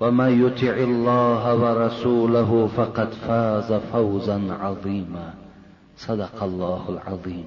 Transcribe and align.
ومن 0.00 0.46
يطع 0.46 0.72
الله 0.76 1.54
ورسوله 1.54 2.68
فقد 2.76 3.08
فاز 3.08 3.72
فوزا 3.72 4.40
عظيما. 4.60 5.34
صدق 5.96 6.42
الله 6.42 6.84
العظيم. 6.88 7.44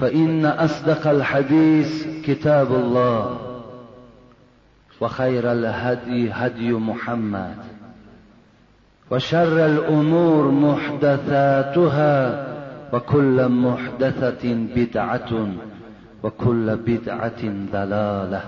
فإن 0.00 0.46
أصدق 0.46 1.08
الحديث 1.08 2.06
كتاب 2.26 2.74
الله 2.74 3.38
وخير 5.00 5.52
الهدي 5.52 6.30
هدي 6.30 6.72
محمد 6.72 7.56
وشر 9.10 9.66
الأمور 9.66 10.50
محدثاتها 10.50 12.46
وكل 12.92 13.48
محدثة 13.48 14.54
بدعة 14.76 15.48
وكل 16.22 16.76
بدعة 16.76 17.42
ضلالة 17.72 18.42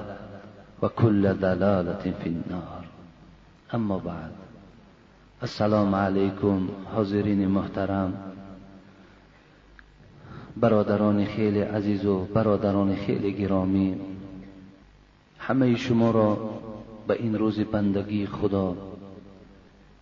وكل 0.83 1.35
ضلالة 1.35 2.13
في 2.23 2.27
النار. 2.27 2.84
اما 3.75 3.99
بعد 3.99 4.33
السلام 5.43 5.95
علیکم 5.95 6.69
حاضرین 6.95 7.47
محترم. 7.47 8.15
برادران 10.57 11.25
خیلی 11.25 11.61
عزیز 11.61 12.07
و 12.07 12.25
برادران 12.25 12.95
خیلی 12.95 13.33
گرامی 13.33 13.97
همه 15.39 15.77
شما 15.77 16.11
را 16.11 16.51
به 17.07 17.15
این 17.15 17.39
روز 17.39 17.61
بندگی 17.61 18.27
خدا 18.27 18.77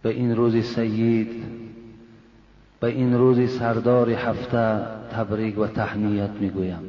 به 0.03 0.11
این 0.11 0.37
روز 0.37 0.65
سید 0.65 1.45
به 2.81 2.87
این 2.87 3.15
روز 3.15 3.51
سردار 3.51 4.11
هفته 4.11 4.87
تبریک 5.11 5.59
و 5.59 5.67
تحنیت 5.67 6.31
می‌گویم. 6.31 6.89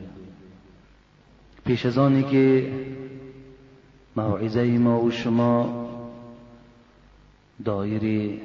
پیش 1.65 1.85
از 1.85 1.97
آنی 1.97 2.23
که 2.23 2.71
موعظه 4.15 4.77
ما 4.77 5.01
و 5.01 5.11
شما 5.11 5.82
دایره 7.65 8.41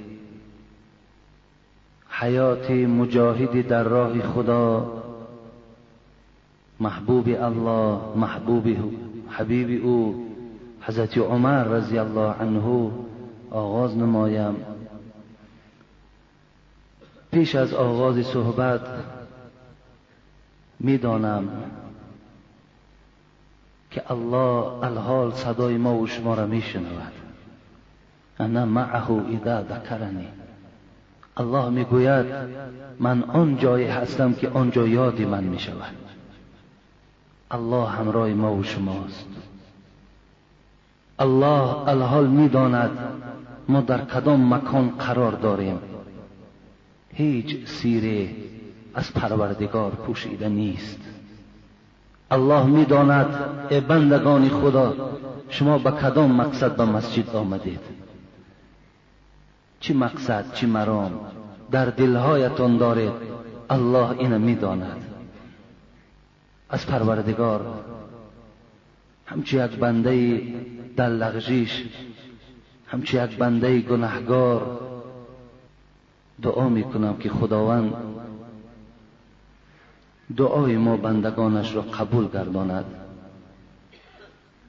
حیات 2.10 2.70
مجاهدی 2.70 3.62
در 3.62 3.82
راه 3.82 4.22
خدا 4.22 4.92
محبوب 6.80 7.28
الله 7.28 7.98
محبوب 8.16 8.66
حبیب 9.28 9.84
او 9.84 10.28
حضرت 10.80 11.18
عمر 11.18 11.64
رضی 11.64 11.98
الله 11.98 12.32
عنه 12.32 12.90
آغاز 13.50 13.96
نمایم. 13.96 14.56
پیش 17.32 17.54
از 17.54 17.74
آغاز 17.74 18.26
صحبت 18.26 18.80
می‌دانم 20.80 21.48
که 23.90 24.12
الله 24.12 24.84
الحال 24.84 25.32
صدای 25.32 25.76
ما 25.76 25.94
و 25.94 26.06
شما 26.06 26.34
را 26.34 26.46
میشنود. 26.46 27.17
انا 28.40 28.66
معه 28.66 29.10
اذا 29.10 29.62
ذکرنی 29.62 30.28
الله 31.36 31.68
می‌گوید 31.68 32.26
من 33.00 33.22
آن 33.22 33.58
جایی 33.58 33.86
هستم 33.86 34.32
که 34.32 34.48
آنجا 34.48 34.86
یادی 34.86 35.24
من 35.24 35.44
می‌شود. 35.44 35.94
الله 37.50 37.88
همراه 37.88 38.28
ما 38.28 38.54
و 38.54 38.62
شماست. 38.62 39.26
الله 41.18 41.88
الحال 41.88 42.26
می‌داند 42.26 42.90
ما 43.68 43.80
در 43.80 44.04
کدام 44.04 44.54
مکان 44.54 44.88
قرار 44.88 45.32
داریم. 45.32 45.78
هیچ 47.14 47.66
سیره 47.66 48.30
از 48.94 49.12
پروردگار 49.12 49.90
پوشیده 49.90 50.48
نیست. 50.48 51.00
الله 52.30 52.64
می‌داند 52.64 53.26
ای 53.70 53.80
بندگان 53.80 54.48
خدا 54.48 55.10
شما 55.48 55.78
به 55.78 55.90
کدام 55.90 56.32
مقصد 56.32 56.76
به 56.76 56.84
مسجد 56.84 57.36
آمدید؟ 57.36 57.80
چی 59.80 59.94
مقصد 59.94 60.52
چی 60.52 60.66
مرام 60.66 61.20
در 61.70 61.84
دلهایتان 61.84 62.76
دارید 62.76 63.12
الله 63.70 64.10
اینو 64.10 64.38
می‌داند. 64.38 65.04
از 66.70 66.86
پروردگار 66.86 67.66
همچی 69.26 69.64
یک 69.64 69.70
بنده 69.70 70.42
در 70.96 71.08
لغجیش 71.08 71.84
همچی 72.86 73.24
یک 73.24 73.36
بنده 73.36 73.80
گناهگار 73.80 74.80
دعا 76.42 76.68
می‌کنم 76.68 77.16
که 77.16 77.30
خداوند 77.30 77.94
دعای 80.36 80.76
ما 80.76 80.96
بندگانش 80.96 81.74
را 81.74 81.82
قبول 81.82 82.28
گرداند. 82.28 82.84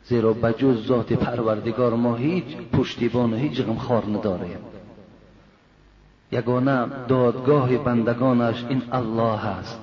زیرا 0.03 0.33
بجز 0.33 0.87
ذات 0.87 1.13
پروردگار 1.13 1.93
ما 1.93 2.15
هیچ 2.15 2.57
پشتیبان 2.73 3.33
و 3.33 3.37
هیچ 3.37 3.61
غمخوار 3.61 4.05
نداریم 4.05 4.57
یگانه 6.31 6.85
دادگاه 7.07 7.77
بندگانش 7.77 8.65
این 8.69 8.81
الله 8.91 9.45
است. 9.45 9.79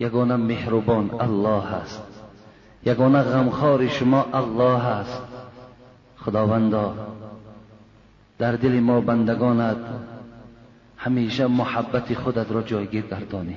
یگانه 0.00 0.36
مهربان 0.36 1.10
الله 1.20 1.74
است. 1.74 2.02
یگانه 2.86 3.22
غمخوار 3.22 3.88
شما 3.88 4.26
الله 4.34 4.84
است. 4.86 5.22
خداوندا 6.18 6.94
در 8.38 8.52
دل 8.52 8.80
ما 8.80 9.00
بندگانت 9.00 9.76
همیشه 10.96 11.46
محبت 11.46 12.14
خودت 12.14 12.52
را 12.52 12.62
جایگیر 12.62 13.02
گردانی. 13.02 13.56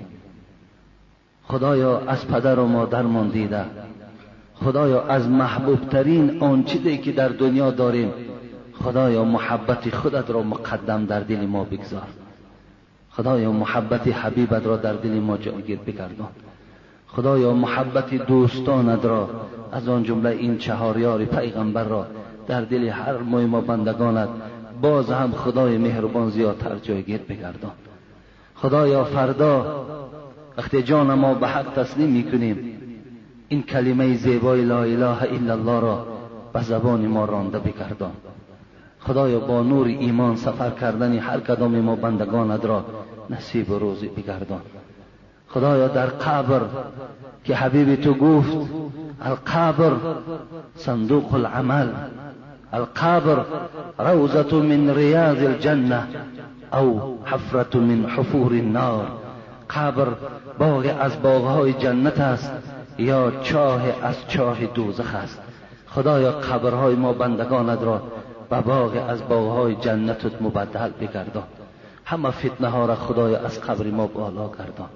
خدایا 1.43 1.99
از 1.99 2.27
پدر 2.27 2.59
و 2.59 2.67
مادرمان 2.67 3.27
دیده 3.27 3.65
خدایا 4.55 5.03
از 5.03 5.27
محبوب 5.29 5.89
ترین 5.89 6.43
آن 6.43 6.63
چیزی 6.63 6.97
که 6.97 7.11
در 7.11 7.29
دنیا 7.29 7.71
داریم 7.71 8.13
خدایا 8.83 9.23
محبت 9.23 9.95
خودت 9.95 10.29
را 10.29 10.43
مقدم 10.43 11.05
در 11.05 11.19
دل 11.19 11.45
ما 11.45 11.63
بگذار. 11.63 12.07
خدایا 13.11 13.51
محبت 13.51 14.07
حبیبت 14.07 14.65
را 14.65 14.77
در 14.77 14.93
دل 14.93 15.19
ما 15.19 15.37
جایگیر 15.37 15.79
بگردان. 15.79 16.29
خدایا 17.07 17.53
محبت 17.53 18.13
دوستانت 18.13 19.05
را 19.05 19.29
از 19.71 19.89
آن 19.89 20.03
جمله 20.03 20.29
این 20.29 20.57
چهاریار 20.57 21.25
پیغمبر 21.25 21.83
را 21.83 22.07
در 22.47 22.61
دل 22.61 22.83
هر 22.83 23.17
مای 23.17 23.45
ما 23.45 23.61
بندگانت 23.61 24.29
باز 24.81 25.11
هم 25.11 25.31
خدای 25.31 25.77
مهربان 25.77 26.29
زیادتر 26.29 26.75
جایگیر 26.75 27.21
بگردان. 27.21 27.71
خدایا 28.55 29.03
فردا 29.03 29.85
وقتی 30.57 30.83
جان 30.83 31.13
ما 31.13 31.33
به 31.33 31.47
حق 31.47 31.73
تسلیم 31.75 32.09
می‌کنیم. 32.09 32.57
این 33.47 33.63
کلمه 33.63 34.15
زیبای 34.15 34.65
لا 34.65 34.83
اله 34.83 35.23
الا 35.23 35.53
الله 35.53 35.79
را 35.79 36.07
به 36.53 36.61
زبان 36.61 37.07
ما 37.07 37.25
رانده 37.25 37.59
بگردان. 37.59 38.11
خدایا 39.01 39.39
با 39.39 39.63
نور 39.63 39.87
ایمان 39.87 40.35
سفر 40.35 40.69
کردن 40.69 41.19
هر 41.19 41.39
کدام 41.39 41.79
ما 41.79 41.95
بندگانت 41.95 42.65
را 42.65 42.85
نصیب 43.29 43.69
و 43.69 43.79
روزی 43.79 44.07
بگردان. 44.07 44.61
خدایا 45.47 45.87
در 45.87 46.05
قبر 46.05 46.61
که 47.43 47.55
حبیب 47.55 47.95
تو 47.95 48.13
گفت 48.13 48.57
القبر 49.21 49.91
صندوق 50.75 51.33
العمل 51.33 51.89
القبر 52.73 53.45
روزة 53.99 54.55
من 54.55 54.95
ریاض 54.95 55.43
الجنه 55.43 56.03
او 56.73 57.19
حفرة 57.25 57.79
من 57.79 58.05
حفور 58.05 58.51
النار. 58.51 59.07
قبر 59.69 60.07
باغ 60.59 60.95
از 60.99 61.21
باغهای 61.21 61.73
جنت 61.73 62.19
است 62.19 62.51
یا 62.97 63.31
چاه 63.43 63.81
از 64.03 64.15
چاه 64.27 64.65
دوزخ 64.65 65.15
است. 65.15 65.41
خدایا 65.87 66.31
قبرهای 66.31 66.95
ما 66.95 67.13
بندگانت 67.13 67.83
را 67.83 68.01
به 68.49 68.61
باغ 68.61 69.05
از 69.09 69.27
باغهای 69.27 69.75
جنتت 69.75 70.41
مبدل 70.41 70.89
بگردان. 70.89 71.43
همه 72.05 72.31
فتنه 72.31 72.67
ها 72.67 72.85
را 72.85 72.95
خدایا 72.95 73.39
از 73.39 73.61
قبر 73.61 73.85
ما 73.87 74.07
بالا 74.07 74.47
گردان. 74.47 74.89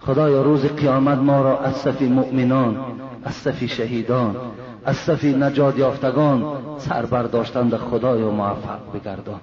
خدایا 0.00 0.42
روز 0.42 0.64
قیامت 0.64 1.18
ما 1.18 1.42
را 1.42 1.58
از 1.60 1.76
صف 1.76 2.02
مؤمنان 2.02 2.76
از 3.24 3.34
صف 3.34 3.64
شهیدان 3.64 4.36
از 4.84 4.96
صف 4.96 5.24
نجات 5.24 5.78
یافتگان 5.78 6.44
سر 6.78 7.06
برداشتند 7.06 7.76
خدایا 7.76 8.30
موفق 8.30 8.78
بگردان. 8.94 9.40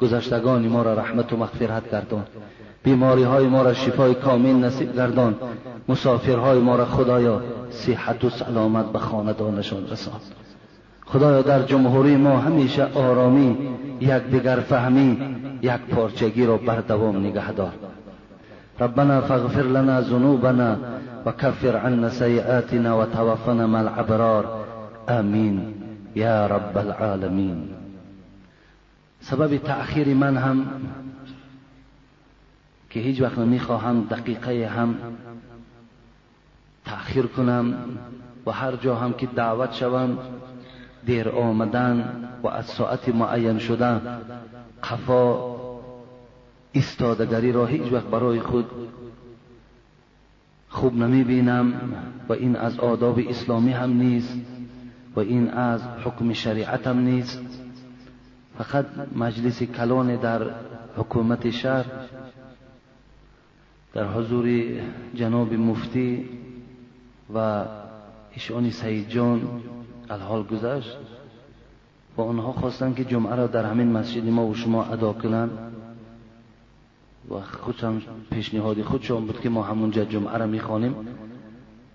گذشتگان 0.00 0.68
ما 0.68 0.82
را 0.82 0.94
رحمت 0.94 1.32
و 1.32 1.36
مغفرت 1.36 1.90
گردان. 1.90 2.24
بیماری 2.82 3.22
های 3.22 3.46
ما 3.46 3.62
را 3.62 3.74
شفای 3.74 4.14
کامل 4.14 4.54
نصیب 4.54 4.96
گردان. 4.96 5.34
مسافرهای 5.88 6.58
ما 6.58 6.76
را 6.76 6.84
خدایا 6.84 7.42
صحت 7.70 8.24
و 8.24 8.30
سلامت 8.30 8.92
به 8.92 8.98
خاندانشان 8.98 9.86
رسان. 9.90 10.20
خدایا 11.12 11.42
در 11.42 11.62
جمهوری 11.62 12.16
ما 12.16 12.38
همیشه 12.38 12.84
آرامی 12.84 13.56
یک 14.00 14.12
دیگر 14.12 14.56
فهمی 14.56 15.18
یک 15.62 15.72
پارچگی 15.72 16.46
را 16.46 16.56
بر 16.56 16.80
دوام 16.80 17.16
نگه 17.16 17.52
دار. 17.52 17.72
ربنا 18.80 19.20
فاغفر 19.20 19.62
لنا 19.62 20.00
ذنوبنا 20.02 20.76
وكفر 21.26 21.76
عنا 21.76 22.08
سيئاتنا 22.08 22.98
وتوفنا 22.98 23.66
مع 23.66 23.78
الابرار. 23.78 24.44
آمین. 25.08 25.74
یا 26.14 26.46
رب 26.46 26.78
العالمین. 26.78 27.68
سبب 29.20 29.56
تأخیر 29.56 30.14
من 30.14 30.36
هم 30.36 30.66
که 32.90 33.00
هیچ 33.00 33.20
وقت 33.20 33.38
نمی‌خواهم 33.38 34.00
دقیقه 34.10 34.66
هم 34.66 34.94
تأخیر 36.84 37.26
کنم 37.26 37.74
و 38.46 38.50
هر 38.50 38.76
جا 38.76 38.96
هم 38.96 39.12
که 39.12 39.26
دعوت 39.26 39.72
شوم 39.72 40.18
دیر 41.08 41.28
آمدن 41.28 42.28
و 42.42 42.48
از 42.48 42.64
ساعت 42.64 43.08
معین 43.08 43.58
شدن 43.58 44.20
قفا 44.82 45.56
استادگری 46.74 47.52
را 47.52 47.66
هیچ 47.66 47.92
وقت 47.92 48.06
برای 48.06 48.40
خود 48.40 48.66
خوب 50.68 50.94
نمی 50.94 51.24
بینم 51.24 51.72
و 52.28 52.32
این 52.32 52.56
از 52.56 52.78
آداب 52.78 53.18
اسلامی 53.28 53.72
هم 53.72 53.92
نیست 53.92 54.38
و 55.16 55.20
این 55.20 55.50
از 55.50 55.82
حکم 56.04 56.32
شریعت 56.32 56.86
هم 56.86 56.98
نیست. 56.98 57.42
فقط 58.58 58.86
مجلس 59.16 59.62
کلان 59.62 60.16
در 60.16 60.50
حکومت 60.96 61.50
شهر 61.50 61.86
در 63.94 64.04
حضور 64.04 64.70
جناب 65.14 65.54
مفتی 65.54 66.28
و 67.34 67.64
ایشانی 68.34 68.70
سعید 68.70 69.08
جان 69.08 69.62
الحال 70.10 70.42
گذشت. 70.42 70.96
و 72.16 72.20
آنها 72.22 72.52
خواستند 72.52 72.96
که 72.96 73.04
جمعه 73.04 73.34
را 73.34 73.46
در 73.46 73.64
همین 73.64 73.92
مسجد 73.92 74.28
ما 74.28 74.46
و 74.46 74.54
شما 74.54 74.84
ادا 74.84 75.12
کنند. 75.12 75.50
و 77.30 77.40
خودشان 77.40 78.02
پیشنهادی 78.30 78.82
خودشان 78.82 79.26
بود 79.26 79.40
که 79.40 79.48
ما 79.48 79.62
همونجا 79.62 80.04
جمعه 80.04 80.38
را 80.38 80.46
می‌خوانیم. 80.46 80.94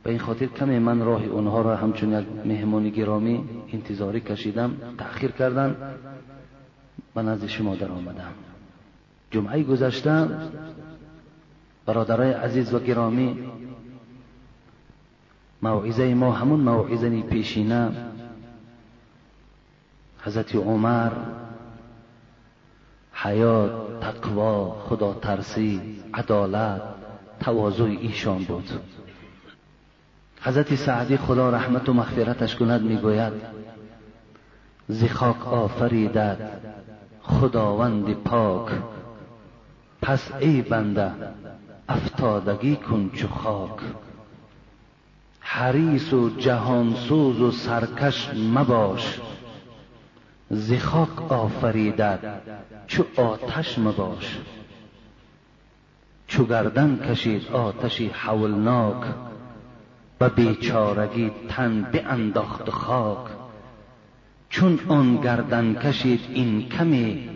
به 0.03 0.09
این 0.09 0.19
خاطر 0.19 0.45
کمی 0.45 0.79
من 0.79 1.01
راه 1.01 1.23
اونها 1.23 1.61
را 1.61 1.75
همچون 1.75 2.19
یک 2.19 2.25
مهمانی 2.45 2.91
گرامی 2.91 3.43
انتظاری 3.73 4.19
کشیدم 4.19 4.77
تأخیر 4.97 5.31
کردن 5.31 5.75
و 7.15 7.23
نزد 7.23 7.47
شما 7.47 7.75
در 7.75 7.91
آمدم. 7.91 8.33
جمعه 9.31 9.63
گذشته 9.63 10.27
برادرای 11.85 12.31
عزیز 12.31 12.73
و 12.73 12.79
گرامی 12.79 13.37
موعظه 15.63 16.13
ما 16.13 16.31
همون 16.31 16.59
موعظه 16.59 17.21
پیشینه. 17.21 17.91
حضرت 20.23 20.55
عمر 20.55 21.11
حیات 23.13 23.71
تقوا 24.01 24.71
خدا 24.71 25.13
ترسی 25.13 25.81
عدالت 26.13 26.81
تواضع 27.39 27.83
ایشان 27.83 28.43
بود. 28.43 28.69
حضرت 30.41 30.75
سعدی 30.75 31.17
خدا 31.17 31.49
رحمت 31.49 31.89
و 31.89 31.93
مغفرتش 31.93 32.55
کند 32.55 32.81
می‌گوید 32.81 33.33
زخاک 34.87 35.47
آفریدد 35.47 36.61
خداوند 37.21 38.13
پاک. 38.13 38.71
پس 40.01 40.31
ای 40.39 40.61
بنده 40.61 41.11
افتادگی 41.89 42.75
کن 42.75 43.09
چو 43.13 43.27
خاک. 43.27 43.79
حریص 45.55 46.13
و 46.13 46.29
جهانسوز 46.29 47.41
و 47.41 47.51
سرکش 47.51 48.29
مباش. 48.33 49.19
زخاک 50.49 51.31
آفریدد 51.31 52.41
چو 52.87 53.03
آتش 53.17 53.79
مباش. 53.79 54.39
چو 56.27 56.45
گردن 56.45 56.99
کشید 57.09 57.51
آتشی 57.51 58.07
حولناک 58.07 59.03
و 60.21 60.29
بیچارگی 60.29 61.31
تن 61.49 61.89
انداخت 61.93 62.69
خاک. 62.69 63.27
چون 64.49 64.79
آن 64.87 65.21
گردن 65.21 65.73
کشید 65.73 66.21
این 66.33 66.69
کمی 66.69 67.29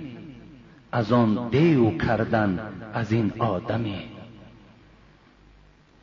از 0.91 1.11
آن 1.11 1.49
دیو 1.49 1.97
کردن 1.97 2.59
از 2.93 3.11
این 3.11 3.33
آدمی. 3.39 4.03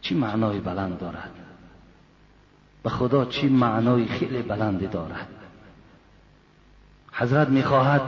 چی 0.00 0.14
معنای 0.14 0.60
بلند 0.60 0.98
دارد؟ 0.98 1.43
به 2.84 2.90
خدا 2.90 3.24
چی 3.24 3.48
معنای 3.48 4.06
خیلی 4.06 4.42
بلندی 4.42 4.86
دارد. 4.86 5.28
حضرت 7.12 7.48
می‌خواهد 7.48 8.02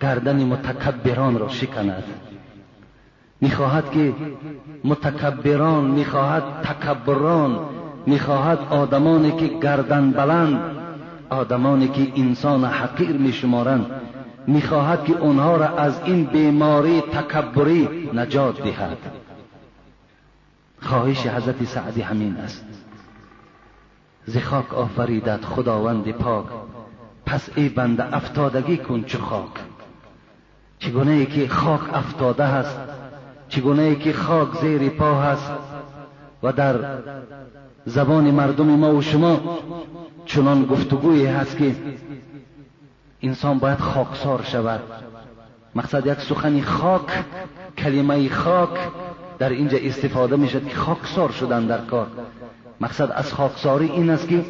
گردن 0.00 0.44
متکبران 0.44 1.38
را 1.38 1.48
شکند. 1.48 2.04
می‌خواهد 3.40 3.90
که 3.90 4.14
متکبران 4.84 5.84
می‌خواهد 5.84 6.42
تکبران 6.62 7.60
می‌خواهد 8.06 8.58
آدمانی 8.70 9.32
که 9.32 9.46
گردن 9.46 10.10
بلند 10.10 10.60
آدمانی 11.30 11.88
که 11.88 12.12
انسان 12.16 12.64
حقیر 12.64 13.16
میشمارند 13.16 13.86
می‌خواهد 14.46 15.04
که 15.04 15.16
آنها 15.16 15.56
را 15.56 15.68
از 15.68 16.00
این 16.04 16.24
بیماری 16.24 17.00
تکبری 17.00 18.10
نجات 18.14 18.62
دهد. 18.62 18.98
خواهش 20.80 21.26
حضرت 21.26 21.64
سعدی 21.64 22.00
همین 22.00 22.36
است. 22.36 22.87
زخاک 24.28 24.74
آفریدد 24.74 25.44
خداوند 25.44 26.12
پاک. 26.12 26.44
پس 27.26 27.50
ای 27.56 27.68
بنده 27.68 28.16
افتادگی 28.16 28.76
کن 28.76 29.04
چه 29.04 29.18
خاک. 29.18 29.50
چگونه 30.78 31.10
ای 31.10 31.26
که 31.26 31.48
خاک 31.48 31.94
افتاده 31.94 32.44
هست 32.44 32.78
چگونه 33.48 33.82
ای 33.82 33.96
که 33.96 34.12
خاک 34.12 34.60
زیر 34.60 34.88
پا 34.88 35.14
هست 35.14 35.50
و 36.42 36.52
در 36.52 36.98
زبان 37.86 38.30
مردم 38.30 38.66
ما 38.66 38.94
و 38.94 39.02
شما 39.02 39.58
چنان 40.26 40.64
گفتگویی 40.64 41.26
هست 41.26 41.56
که 41.56 41.76
انسان 43.22 43.58
باید 43.58 43.78
خاکسار 43.78 44.42
شود. 44.42 44.80
مقصد 45.74 46.06
یک 46.06 46.20
سخنی 46.20 46.62
خاک 46.62 47.24
کلمه 47.78 48.28
خاک 48.28 48.78
در 49.38 49.48
اینجا 49.48 49.78
استفاده 49.82 50.36
می‌شد 50.36 50.68
که 50.68 50.76
خاکسار 50.76 51.30
شدن 51.30 51.66
در 51.66 51.78
کار. 51.78 52.06
مقصد 52.80 53.12
از 53.14 53.34
خاکساری 53.34 53.86
این 53.90 54.10
است 54.10 54.28
که 54.28 54.44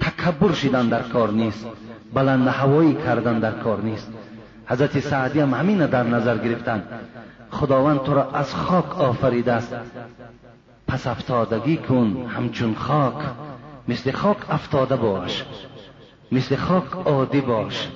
تکبر 0.00 0.52
شدن 0.52 0.88
در 0.88 1.02
کار 1.02 1.30
نیست 1.30 1.66
بلند 2.14 2.48
هوایی 2.48 2.94
کردن 2.94 3.38
در 3.38 3.52
کار 3.52 3.80
نیست. 3.80 4.08
حضرت 4.66 5.00
سعدی 5.00 5.40
هم 5.40 5.54
همین 5.54 5.86
در 5.86 6.02
نظر 6.02 6.38
گرفتن. 6.38 6.82
خداوند 7.50 8.02
تو 8.02 8.14
را 8.14 8.30
از 8.30 8.54
خاک 8.54 9.00
آفریده 9.00 9.52
است. 9.52 9.74
پس 10.88 11.06
افتادگی 11.06 11.76
کن 11.76 12.26
همچون 12.36 12.74
خاک. 12.74 13.14
مثل 13.88 14.10
خاک 14.10 14.50
افتاده 14.50 14.96
باش. 14.96 15.44
مثل 16.32 16.56
خاک 16.56 16.92
عادی 16.92 17.40
باش. 17.40 17.88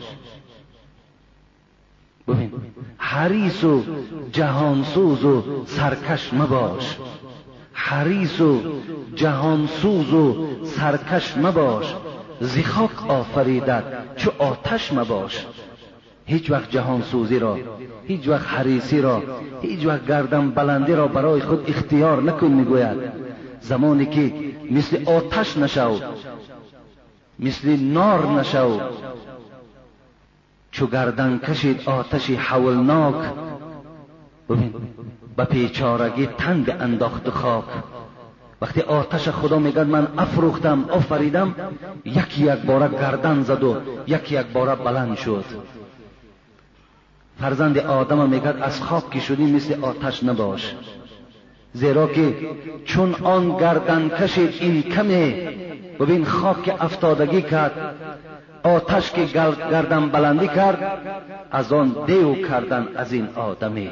ببین 2.29 2.53
حریص 2.99 3.65
و 3.65 3.85
جهانسوز 4.33 5.25
و 5.25 5.65
سرکش 5.67 6.35
مباش. 6.35 6.99
حریص 7.75 8.41
و 8.41 8.61
جهانسوز 9.15 10.13
و 10.13 10.47
سرکش 10.65 11.37
مباش. 11.37 11.95
زخاک 12.41 13.11
آفریدد 13.11 13.85
چو 14.17 14.31
آتش 14.39 14.93
مباش. 14.93 15.47
هیچ 16.27 16.51
وقت 16.51 16.71
جهان 16.71 17.03
سوزی 17.03 17.39
را 17.39 17.59
هیچ 18.07 18.29
وقت 18.29 18.47
حریسی 18.49 19.01
را 19.01 19.23
هیچ 19.63 19.87
وقت 19.87 20.07
گردن 20.07 20.51
بلندی 20.51 20.93
را 20.93 21.09
برای 21.09 21.41
خود 21.41 21.71
اختیار 21.71 22.23
نکن 22.23 22.47
می‌گوید. 22.47 22.99
زمانی 23.61 24.07
که 24.07 24.33
مثل 24.71 25.03
آتش 25.07 25.57
نشو 25.57 26.01
مثل 27.39 27.77
نار 27.81 28.27
نشو. 28.27 28.81
چو 30.71 30.87
گردن 30.87 31.39
کشید 31.39 31.89
آتشی 31.89 32.35
حولناک 32.35 33.15
ببین. 34.49 34.75
به 35.37 35.45
پیچارگی 35.45 36.27
تند 36.27 36.71
انداخت 36.71 37.31
خاک 37.31 37.65
وقتی 38.63 38.81
آتش 38.81 39.29
خدا 39.29 39.59
میگد 39.59 39.87
من 39.87 40.09
افروختم 40.19 40.85
آفریدم 40.91 41.55
یکی 42.05 42.45
یک 42.45 42.59
باره 42.59 42.89
گردن 42.89 43.43
زد 43.43 43.63
و 43.65 43.77
یکی 44.07 44.41
یک 44.41 44.47
باره 44.47 44.75
بلند 44.75 45.17
شد. 45.17 45.45
فرزند 47.41 47.79
آدم 47.79 48.29
میگد 48.29 48.59
از 48.63 48.83
خاک 48.83 49.11
که 49.11 49.21
شدی 49.21 49.53
مثل 49.53 49.85
آتش 49.85 50.25
نباش. 50.25 50.75
زیرا 51.73 52.07
که 52.07 52.37
چون 52.85 53.15
آن 53.15 53.57
گردن 53.57 54.09
کشید 54.09 54.55
این 54.61 54.83
کمه. 54.83 55.55
ببین 56.01 56.25
خاک 56.25 56.77
افتادگی 56.81 57.43
کرد 57.43 57.95
آتش 58.63 59.11
که 59.11 59.25
گردن 59.25 60.09
بلندی 60.09 60.49
کرد 60.49 60.99
از 61.51 61.73
آن 61.73 61.97
دیو 62.07 62.35
کردن 62.49 62.89
از 62.97 63.13
این 63.13 63.29
آدمی 63.37 63.91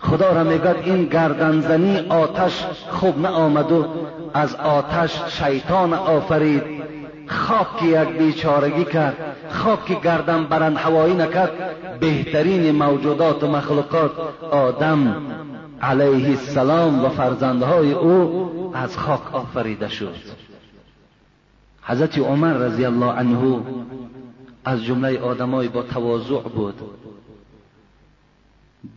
خدا 0.00 0.32
را 0.32 0.44
میگد 0.44 0.76
این 0.84 1.04
گردنزنی 1.04 1.98
آتش 2.08 2.64
خوب 2.90 3.26
آمد 3.26 3.72
و 3.72 3.86
از 4.34 4.54
آتش 4.54 5.20
شیطان 5.28 5.92
آفرید. 5.92 6.62
خاک 7.26 7.82
یک 7.82 8.08
بیچارگی 8.08 8.84
کرد 8.84 9.16
خاک 9.50 10.02
گردن 10.02 10.44
برند 10.44 10.76
هوایی 10.76 11.14
نکرد 11.14 11.52
بهترین 12.00 12.70
موجودات 12.70 13.44
و 13.44 13.46
مخلوقات 13.46 14.10
آدم 14.50 15.22
علیه 15.82 16.28
السلام 16.28 17.04
و 17.04 17.08
فرزندهای 17.08 17.92
او 17.92 18.50
از 18.74 18.98
خاک 18.98 19.34
آفریده 19.34 19.88
شد. 19.88 20.14
حضرت 21.82 22.18
عمر 22.18 22.52
رضی 22.52 22.84
الله 22.84 23.12
عنه 23.12 23.60
از 24.64 24.84
جمله 24.84 25.18
آدمای 25.18 25.68
با 25.68 25.82
تواضع 25.82 26.40
بود. 26.40 26.74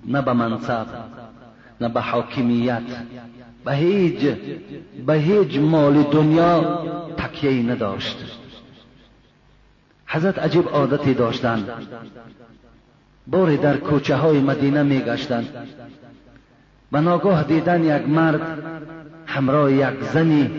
نه 0.05 0.21
به 0.21 0.33
منصب 0.33 0.87
نه 1.81 1.89
به 1.89 2.01
حاکمیت 2.01 2.83
به 3.65 3.75
هیچ 3.75 4.25
به 5.05 5.13
هیچ 5.13 5.57
مال 5.59 6.03
دنیا 6.03 6.83
تکیه 7.17 7.71
نداشت. 7.71 8.17
حضرت 10.07 10.39
عجیب 10.39 10.69
عادتی 10.69 11.13
داشتند. 11.13 11.69
باری 13.27 13.57
در 13.57 13.77
کوچه 13.77 14.15
های 14.15 14.39
مدینه 14.39 14.83
می 14.83 14.99
گشتند 14.99 15.47
و 16.91 17.01
ناگاه 17.01 17.43
دیدن 17.43 17.83
یک 17.83 18.07
مرد 18.07 18.41
همراه 19.25 19.73
یک 19.73 20.03
زنی 20.13 20.51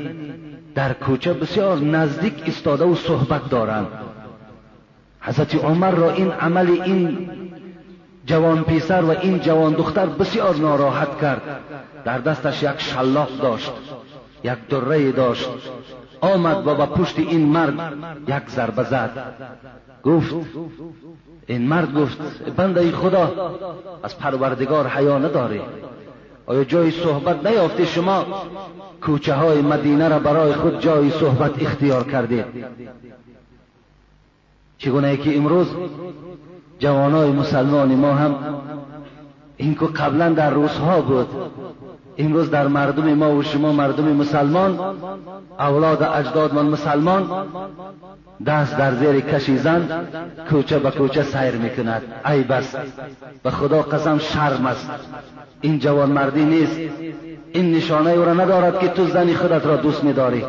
در 0.74 0.92
کوچه 0.92 1.32
بسیار 1.32 1.78
نزدیک 1.78 2.34
استاده 2.46 2.84
و 2.84 2.94
صحبت 2.94 3.48
دارند. 3.48 3.86
حضرت 5.20 5.54
عمر 5.54 5.90
را 5.90 6.10
این 6.10 6.30
عمل 6.30 6.70
این 6.70 7.28
جوان 8.26 8.64
پیسر 8.64 9.02
و 9.02 9.10
این 9.10 9.38
جوان 9.38 9.72
دختر 9.72 10.06
بسیار 10.06 10.56
ناراحت 10.56 11.20
کرد. 11.20 11.42
در 12.04 12.18
دستش 12.18 12.62
یک 12.62 12.80
شلاق 12.80 13.38
داشت 13.42 13.72
یک 14.44 14.58
دره 14.68 15.12
داشت. 15.12 15.50
آمد 16.20 16.66
و 16.66 16.74
به 16.74 16.86
پشت 16.86 17.18
این 17.18 17.48
مرد 17.48 17.74
یک 18.28 18.50
ضربه 18.50 18.84
زد. 18.84 19.10
گفت 20.02 20.34
این 21.46 21.62
مرد 21.62 21.94
گفت 21.94 22.18
بنده 22.56 22.92
خدا 22.92 23.52
از 24.02 24.18
پروردگار 24.18 24.86
حیا 24.86 25.18
نداری. 25.18 25.60
آیا 26.46 26.64
جای 26.64 26.90
صحبت 26.90 27.46
نیافتی 27.46 27.86
شما؟ 27.86 28.26
کوچه 29.00 29.34
های 29.34 29.62
مدینه 29.62 30.08
را 30.08 30.18
برای 30.18 30.52
خود 30.52 30.80
جای 30.80 31.10
صحبت 31.10 31.62
اختیار 31.62 32.04
کردید 32.04 32.44
چگونه 34.78 35.16
که 35.16 35.36
امروز 35.36 35.66
جوانای 36.82 37.30
مسلمان 37.30 37.94
ما 37.94 38.14
هم 38.14 38.34
این 39.56 39.74
که 39.74 39.86
قبلا 39.86 40.28
در 40.28 40.50
روزها 40.50 41.00
بود. 41.00 41.28
امروز 42.18 42.50
در 42.50 42.66
مردم 42.66 43.14
ما 43.14 43.34
و 43.34 43.42
شما 43.42 43.72
مردم 43.72 44.04
مسلمان 44.04 44.78
اولاد 45.58 46.02
اجداد 46.02 46.54
من 46.54 46.66
مسلمان 46.66 47.46
دست 48.46 48.76
در 48.76 48.94
زیر 48.94 49.20
کشی 49.20 49.58
زن 49.58 50.06
کوچه 50.50 50.78
به 50.78 50.90
کوچه 50.90 51.22
سیر 51.22 51.56
می‌کند. 51.56 52.02
ای 52.26 52.42
بس 52.42 52.74
به 53.42 53.50
خدا 53.50 53.82
قسم 53.82 54.18
شرم 54.18 54.66
است. 54.66 54.90
این 55.60 55.78
جوان 55.78 56.10
مردی 56.10 56.44
نیست. 56.44 56.80
این 57.52 57.74
نشانه 57.74 58.10
او 58.10 58.24
را 58.24 58.32
ندارد 58.34 58.78
که 58.78 58.88
تو 58.88 59.06
زنی 59.06 59.34
خودت 59.34 59.66
را 59.66 59.76
دوست 59.76 60.04
میداری. 60.04 60.44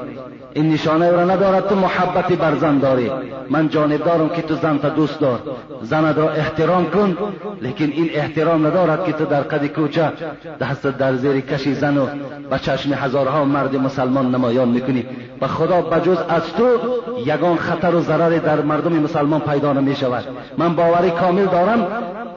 این 0.53 0.69
نشانه 0.69 1.11
را 1.11 1.23
ندارد 1.23 1.67
تو 1.67 1.75
محبتی 1.75 2.35
بر 2.35 2.55
زن 2.55 2.77
داری. 2.77 3.11
من 3.49 3.69
جانب 3.69 4.03
دارم 4.03 4.29
که 4.29 4.41
تو 4.41 4.55
زن 4.55 4.77
تا 4.77 4.89
دوست 4.89 5.19
دار. 5.19 5.39
زن 5.81 6.15
را 6.15 6.29
احترام 6.29 6.85
کن 6.85 7.17
لیکن 7.61 7.85
این 7.85 8.09
احترام 8.13 8.67
ندارد 8.67 9.05
که 9.05 9.11
تو 9.11 9.25
در 9.25 9.41
قد 9.41 9.67
کوچه 9.67 10.11
دست 10.61 10.87
در 10.87 11.15
زیر 11.15 11.39
کشی 11.41 11.73
زن 11.73 11.97
و 11.97 12.05
به 12.49 12.59
چشم 12.59 12.93
هزارها 12.93 13.45
مرد 13.45 13.75
مسلمان 13.75 14.35
نمایان 14.35 14.69
می‌کنی. 14.69 15.05
و 15.41 15.47
خدا 15.47 15.81
بجز 15.81 16.17
از 16.29 16.53
تو 16.53 16.67
یگان 17.25 17.57
خطر 17.57 17.95
و 17.95 18.01
ضرر 18.01 18.37
در 18.37 18.61
مردم 18.61 18.93
مسلمان 18.93 19.41
پیدا 19.41 19.73
نمی 19.73 19.95
شود 19.95 20.23
من 20.57 20.75
باوری 20.75 21.11
کامل 21.11 21.45
دارم. 21.45 21.87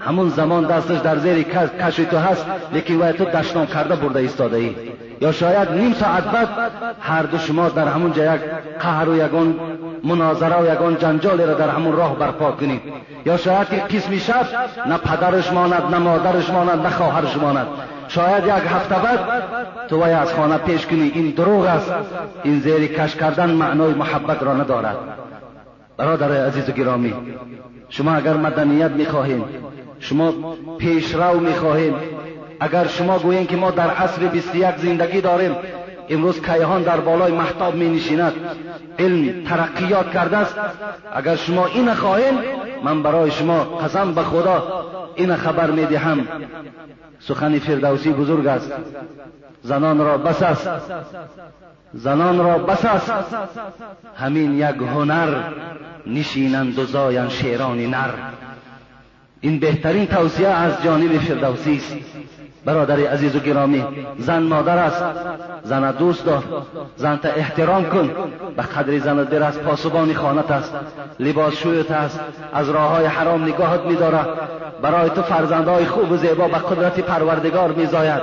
همون 0.00 0.28
زمان 0.28 0.66
دستش 0.66 0.98
در 0.98 1.18
زیر 1.18 1.42
کشی 1.42 2.06
تو 2.06 2.18
هست 2.18 2.46
لیکن 2.72 3.12
تو 3.12 3.24
دشنام 3.24 3.66
کرده 3.66 3.96
برده 3.96 4.18
ایستاده 4.18 4.56
ای 4.56 4.74
یا 5.20 5.32
شاید 5.32 5.70
نیم 5.70 5.92
ساعت 5.92 6.24
بعد 6.24 6.48
هر 7.00 7.22
دو 7.22 7.38
شما 7.38 7.68
در 7.68 7.88
همون 7.88 8.12
جا 8.12 8.34
یک 8.34 8.40
قهر 8.80 9.08
و 9.08 9.16
یگان 9.16 9.54
مناظره 10.04 10.62
و 10.62 10.74
یگان 10.74 10.98
جنجالی 10.98 11.44
را 11.44 11.54
در 11.54 11.68
همون 11.68 11.96
راه 11.96 12.18
برپا 12.18 12.52
کنید. 12.52 12.82
یا 13.26 13.36
شاید 13.36 13.72
یک 13.72 13.82
قسمی 13.82 14.20
شب 14.20 14.46
نه 14.86 14.98
پدرش 14.98 15.52
ماند 15.52 15.82
نه 15.90 15.98
مادرش 15.98 16.50
ماند 16.50 16.86
نه 16.86 16.90
خواهرش 16.90 17.36
ماند. 17.36 17.66
شاید 18.08 18.44
یک 18.44 18.50
هفته 18.50 18.94
بعد 18.94 19.18
تو 19.88 20.04
وی 20.04 20.10
از 20.10 20.34
خانه 20.34 20.58
پیش 20.58 20.86
کنی 20.86 21.12
این 21.14 21.30
دروغ 21.30 21.64
است. 21.64 21.92
این 22.42 22.60
زیر 22.60 22.86
کش 22.86 23.16
کردن 23.16 23.50
معنای 23.50 23.94
محبت 23.94 24.42
را 24.42 24.54
ندارد. 24.54 24.96
برادر 25.96 26.46
عزیز 26.46 26.68
و 26.68 26.72
گرامی 26.72 27.14
شما 27.88 28.12
اگر 28.12 28.34
مدنیت 28.34 28.90
می‌خواهیم 28.90 29.44
شما 29.98 30.32
پیشرو 30.78 31.40
می‌خواهیم 31.40 31.94
اگر 32.60 32.86
شما 32.86 33.18
گویین 33.18 33.46
که 33.46 33.56
ما 33.56 33.70
در 33.70 33.90
عصر 33.90 34.26
21 34.26 34.76
زندگی 34.76 35.20
داریم 35.20 35.56
امروز 36.08 36.40
کیهان 36.42 36.82
در 36.82 37.00
بالای 37.00 37.32
محتاب 37.32 37.74
می 37.74 37.88
نشیند 37.88 38.32
علم 38.98 39.44
ترقیات 39.44 40.12
کرده 40.12 40.36
است. 40.36 40.54
اگر 41.14 41.36
شما 41.36 41.66
این 41.66 41.94
خواهیم 41.94 42.34
من 42.84 43.02
برای 43.02 43.30
شما 43.30 43.64
قسم 43.64 44.14
به 44.14 44.22
خدا 44.22 44.86
این 45.14 45.36
خبر 45.36 45.70
می 45.70 45.86
دهم 45.86 46.28
سخن 47.20 47.58
فردوسی 47.58 48.12
بزرگ 48.12 48.46
است. 48.46 48.72
زنان 49.62 49.98
را 49.98 50.18
بس 50.18 50.42
است. 50.42 50.70
زنان 51.94 52.38
را 52.38 52.58
بس 52.58 52.84
است. 52.84 53.12
همین 54.16 54.58
یک 54.58 54.76
هنر 54.94 55.42
نشینند 56.06 56.78
و 56.78 56.84
زاین 56.84 57.28
شیران 57.28 57.78
نر. 57.78 58.10
این 59.40 59.58
بهترین 59.60 60.06
توصیه 60.06 60.48
از 60.48 60.82
جانب 60.82 61.18
فردوسی 61.18 61.76
است. 61.76 61.96
برادر 62.66 63.00
عزیز 63.00 63.36
و 63.36 63.38
گرامی 63.38 63.84
زن 64.18 64.42
مادر 64.42 64.78
است 64.78 65.04
زن 65.64 65.90
دوست 65.90 66.24
دار 66.24 66.44
زن 66.96 67.16
تا 67.16 67.28
احترام 67.28 67.84
کن 67.84 68.10
به 68.56 68.62
قدر 68.62 68.98
زن 68.98 69.24
در 69.24 69.42
از 69.42 69.60
پاسبانی 69.60 70.14
خانت 70.14 70.50
است 70.50 70.74
لباس 71.20 71.54
شویت 71.54 71.90
است 71.90 72.20
از 72.52 72.70
راه 72.70 72.90
های 72.90 73.06
حرام 73.06 73.42
نگاهت 73.44 73.80
میداره 73.80 74.18
برای 74.82 75.10
تو 75.10 75.22
فرزندهای 75.22 75.84
خوب 75.84 76.12
و 76.12 76.16
زیبا 76.16 76.48
به 76.48 76.58
قدرت 76.58 77.00
پروردگار 77.00 77.72
میزاید. 77.72 78.22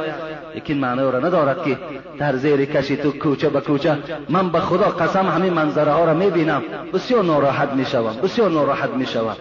لیکن 0.55 0.73
معنی 0.73 1.11
را 1.11 1.19
ندارد 1.19 1.63
که 1.63 1.77
در 2.19 2.35
زیر 2.35 2.65
کشی 2.65 2.97
تو 2.97 3.11
کوچه 3.11 3.49
به 3.49 3.61
کوچه 3.61 3.97
من 4.29 4.49
به 4.49 4.59
خدا 4.59 4.85
قسم 4.85 5.27
همین 5.27 5.53
منظره 5.53 5.91
ها 5.91 6.05
را 6.05 6.13
می‌بینم. 6.13 6.61
بسیار 6.93 7.23
ناراحت 7.23 7.69
می‌شوم 7.69 8.15
بسیار 8.23 8.51
ناراحت 8.51 8.89
می‌شوم. 8.89 9.35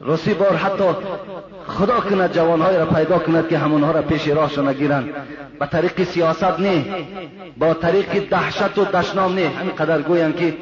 رسی 0.00 0.34
بار 0.34 0.56
حتی 0.56 0.84
خدا 1.66 2.00
کند 2.00 2.32
جوانهای 2.32 2.76
را 2.76 2.86
پیدا 2.86 3.18
کند 3.18 3.48
که 3.48 3.58
همونها 3.58 3.90
را 3.90 4.02
پیش 4.02 4.28
راهشان 4.28 4.68
نگیرند. 4.68 5.08
به 5.60 5.66
طریق 5.66 6.02
سیاست 6.02 6.60
نه 6.60 6.84
با 7.58 7.74
طریق 7.74 8.28
دهشت 8.28 8.78
و 8.78 8.84
دشنام 8.84 9.34
نه 9.34 9.48
همین 9.48 9.74
قدر 9.74 10.02
گویند 10.02 10.36
که 10.36 10.54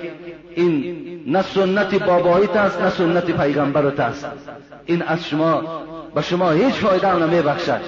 این 0.54 0.96
نه 1.26 1.42
سنت 1.42 1.94
باباییت 1.94 2.56
است 2.56 2.82
نه 2.82 2.90
سنت 2.90 3.24
پیغمبرت 3.24 4.00
است 4.00 4.26
این 4.86 5.02
از 5.02 5.28
شما 5.28 5.62
به 6.14 6.22
شما 6.22 6.50
هیچ 6.50 6.74
فایده 6.74 7.08
هم 7.08 7.24
نمیبخشد. 7.24 7.80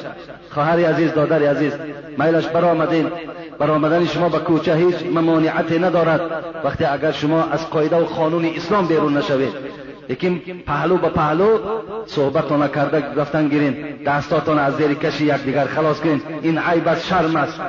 خواهر 0.51 0.87
عزیز 0.87 1.15
دادر 1.15 1.43
عزیز 1.43 1.73
میلش 2.19 2.47
برآمدین. 2.47 3.11
برآمدن 3.59 4.07
شما 4.07 4.29
به 4.29 4.39
کوچه 4.39 4.75
هیچ 4.75 4.97
ممانعتی 5.15 5.79
ندارد. 5.79 6.21
وقتی 6.65 6.85
اگر 6.85 7.13
شما 7.13 7.43
از 7.45 7.71
قاعده 7.71 7.97
و 7.97 8.05
قانون 8.05 8.45
اسلام 8.45 8.87
بیرون 8.87 9.17
نشوید 9.17 9.82
لیکن 10.13 10.41
پهلو 10.67 10.97
به 10.97 11.09
پهلو 11.09 11.59
صحبتتان 12.07 12.69
کرده 12.69 13.15
گفتن 13.15 13.49
گیرین 13.49 13.75
دستاتان 14.07 14.59
از 14.59 14.77
زیر 14.77 14.95
کشی 14.95 15.27
یکدیگر 15.27 15.65
خلاص 15.65 16.01
کنین 16.01 16.23
این 16.43 16.59
عیب 16.59 16.89
است 16.89 17.07
شرم 17.07 17.37
است 17.37 17.61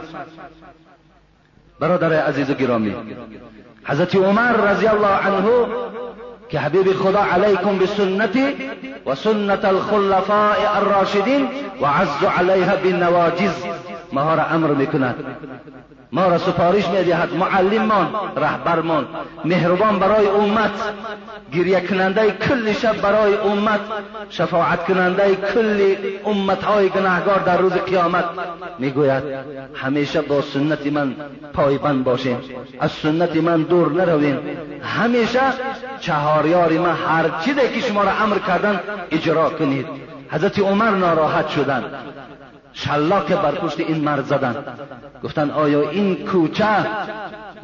برادر 1.79 2.13
عزیز 2.13 2.49
و 2.49 2.53
گرامی 2.53 2.95
حضرت 3.83 4.15
عمر 4.15 4.51
رضی 4.51 4.87
الله 4.87 5.07
عنه 5.07 5.67
که 6.49 6.59
حبیب 6.59 6.93
خدا 6.93 7.23
علیکم 7.23 7.77
بسنتی 7.77 8.55
و 9.05 9.15
سنت 9.15 9.65
الخلفاء 9.65 10.75
الراشدین 10.75 11.47
و 11.81 11.85
عز 11.85 12.23
علیها 12.37 12.75
بالنواجز 12.75 13.53
ما 14.13 14.35
را 14.35 14.43
امر 14.43 14.67
می‌کند. 14.67 15.15
ما 16.11 16.27
را 16.27 16.37
سفارش 16.37 16.87
می‌دهد. 16.87 17.33
معلممان 17.33 18.07
رهبرمان 18.37 19.07
مهربان 19.45 19.99
برای 19.99 20.27
امت 20.27 20.71
گریه 21.53 21.81
کننده 21.81 22.31
کل 22.31 22.73
شب 22.73 23.01
برای 23.01 23.33
امت 23.35 23.79
شفاعت 24.29 24.85
کننده 24.85 25.35
کل 25.35 25.95
امت 26.25 26.63
های 26.63 26.89
گناهگار 26.89 27.39
در 27.39 27.57
روز 27.57 27.73
قیامت. 27.73 28.25
می‌گوید 28.79 29.23
همیشه 29.75 30.21
با 30.21 30.41
سنت 30.41 30.87
من 30.87 31.15
پایبند 31.53 32.03
باشین. 32.03 32.37
از 32.79 32.91
سنت 32.91 33.35
من 33.35 33.61
دور 33.61 33.91
نروین. 33.91 34.39
همیشه 34.83 35.41
چهاریار 35.99 36.71
من 36.73 36.95
هر 36.95 37.29
چیزی 37.45 37.69
که 37.73 37.81
شما 37.87 38.03
را 38.03 38.11
امر 38.11 38.37
کردن 38.37 38.79
اجرا 39.11 39.49
کنید. 39.49 39.87
حضرت 40.29 40.59
عمر 40.59 40.89
ناراحت 40.89 41.49
شدند. 41.49 41.85
شلاک 42.73 43.27
بر 43.31 43.51
پشت 43.51 43.79
این 43.79 44.03
مرد 44.03 44.25
زدن. 44.25 44.65
گفتن 45.23 45.51
آیا 45.51 45.89
این 45.89 46.25
کوچه 46.25 46.65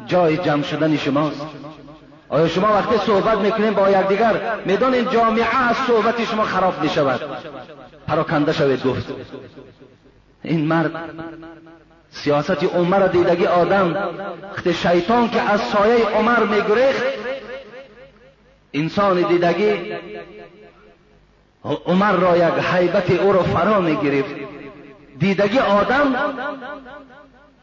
جای 0.08 0.38
جمع 0.38 0.64
شدن 0.64 0.98
شماست؟ 0.98 1.42
آیا 2.30 2.48
شما 2.48 2.68
وقتی 2.68 2.98
صحبت 2.98 3.38
می‌کنیم 3.38 3.74
با 3.74 3.90
یکدیگر 3.90 4.42
می‌دانید 4.66 5.12
جامعه 5.12 5.56
از 5.56 5.76
صحبت 5.88 6.26
شما 6.26 6.44
خراب 6.44 6.82
می‌شود؟ 6.82 7.22
پراکنده 8.08 8.54
شوید 8.54 8.84
گفت. 8.84 9.06
این 10.44 10.66
مرد 10.66 10.92
سیاست 12.12 12.64
عمر 12.64 13.08
دیدگی 13.08 13.46
آدم 13.46 13.98
وقتی 14.54 14.74
شیطان 14.74 15.30
که 15.30 15.42
از 15.42 15.62
سایه 15.62 16.06
عمر 16.06 16.44
میگریخت 16.44 17.04
انسان 18.74 19.22
دیدگی 19.22 19.94
عمر 21.86 22.12
را 22.12 22.38
یک 22.38 22.44
حیبت 22.44 23.12
او 23.12 23.34
را 23.34 23.44
فرا 23.44 23.82
می‌گرفت. 23.82 24.49
دیدگی 25.20 25.60
آدم 25.60 26.16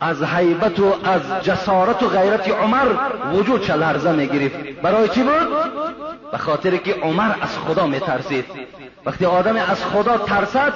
از 0.00 0.22
حیبت 0.22 0.80
و 0.80 0.94
از 1.04 1.20
جسارت 1.42 2.02
و 2.02 2.08
غیرت 2.08 2.48
عمر 2.48 2.86
وجود 3.32 3.70
لرزه 3.70 4.12
می 4.12 4.26
گرفت 4.26 4.56
برای 4.82 5.08
چی 5.08 5.22
بود؟ 5.22 5.48
به 6.32 6.38
خاطر 6.38 6.76
که 6.76 6.94
عمر 6.94 7.34
از 7.40 7.58
خدا 7.58 7.86
می 7.86 8.00
ترسید 8.00 8.44
وقتی 9.06 9.24
آدم 9.24 9.56
از 9.56 9.84
خدا 9.84 10.18
ترسد 10.18 10.72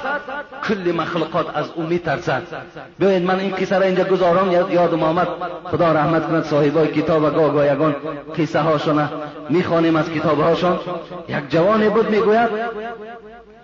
کل 0.67 0.91
مخلوقات 0.91 1.57
از 1.57 1.69
او 1.75 1.83
می 1.83 1.99
ترسد 1.99 2.41
بیایید 2.99 3.23
من 3.23 3.39
این 3.39 3.55
قصه 3.55 3.77
را 3.77 3.85
اینجا 3.85 4.03
گذارم 4.03 4.51
یادم 4.51 5.03
آمد. 5.03 5.27
خدا 5.71 5.91
رحمت 5.91 6.27
کند 6.27 6.43
صاحبای 6.43 6.87
کتاب 6.87 7.23
و 7.23 7.29
گاه 7.29 7.73
یگان 7.73 7.95
قصه 8.37 8.59
هاشون 8.59 9.09
می‌خوانیم 9.49 9.95
از 9.95 10.09
کتاب 10.09 10.39
هاشون 10.39 10.79
یک 11.27 11.49
جوانی 11.49 11.89
بود 11.89 12.09
می‌گوید 12.09 12.49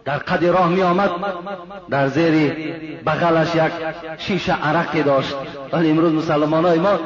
در 0.07 0.17
قد 0.17 0.45
راه 0.45 0.69
می 0.69 0.81
آمد 0.81 1.09
در 1.89 2.07
زیر 2.07 2.53
بغلش 3.05 3.55
یک 3.55 3.71
شیشه 4.17 4.63
عرقی 4.63 5.03
داشت. 5.03 5.35
ولی 5.73 5.91
امروز 5.91 6.13
مسلمان 6.13 6.65
های 6.65 6.79
ما 6.79 6.99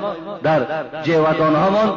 در 0.43 0.61
جیودان 1.03 1.55
همان 1.55 1.93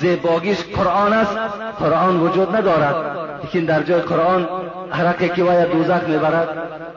زیباگیش 0.00 0.58
قرآن 0.64 1.12
است. 1.12 1.36
قرآن 1.78 2.20
وجود 2.20 2.56
ندارد. 2.56 2.94
لیکن 3.42 3.66
در 3.66 3.82
جای 3.82 4.00
قرآن 4.00 4.48
عرقی 4.92 5.28
که 5.28 5.44
وی 5.44 5.64
دوزخ 5.72 6.08
می‌برد 6.08 6.48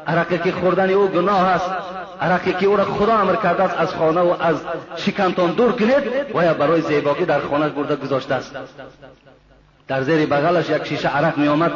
عرقی 0.07 0.37
که 0.37 0.51
خوردن 0.51 0.89
او 0.89 1.07
گناه 1.07 1.47
است 1.47 1.71
عرقی 2.21 2.53
که 2.53 2.65
او 2.65 2.77
را 2.77 2.85
خدا 2.85 3.17
امر 3.17 3.35
کرده 3.35 3.63
است 3.63 3.79
از 3.79 3.95
خانه 3.95 4.21
و 4.21 4.35
از 4.39 4.55
شکمتان 4.95 5.51
دور 5.51 5.71
کنید 5.71 6.03
وی 6.35 6.53
برای 6.53 6.81
زیباگی 6.81 7.25
در 7.25 7.39
خانه 7.39 7.69
برده 7.69 7.95
گذاشته 7.95 8.35
است. 8.35 8.55
در 9.87 10.01
زیر 10.01 10.25
بغلش 10.25 10.69
یک 10.69 10.83
شیشه 10.83 11.17
عرق 11.17 11.37
می 11.37 11.47
آمد 11.47 11.71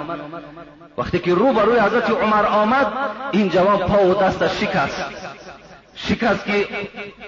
وقتی 0.98 1.20
که 1.20 1.34
رو 1.34 1.54
بروی 1.54 1.80
حضرت 1.80 2.10
عمر 2.10 2.46
آمد 2.46 2.88
این 3.32 3.50
جوان 3.50 3.78
پا 3.78 4.06
و 4.06 4.14
دستش 4.14 4.60
شکست. 4.60 5.06
شکست 5.96 6.46
که 6.46 6.68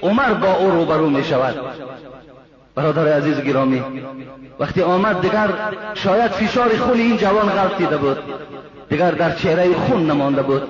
عمر 0.01 0.33
با 0.33 0.53
او 0.53 0.71
روبرو 0.71 1.09
می 1.09 1.23
شود. 1.23 1.55
برادر 2.75 3.17
عزیز 3.17 3.41
گرامی 3.41 3.83
وقتی 4.59 4.81
آمد 4.81 5.21
دیگر 5.21 5.49
شاید 5.93 6.31
فشار 6.31 6.77
خون 6.77 6.99
این 6.99 7.17
جوان 7.17 7.49
غلط 7.49 7.77
دیده 7.77 7.97
بود. 7.97 8.17
دیگر 8.89 9.11
در 9.11 9.35
چهره 9.35 9.73
خون 9.73 10.11
نمانده 10.11 10.41
بود. 10.41 10.63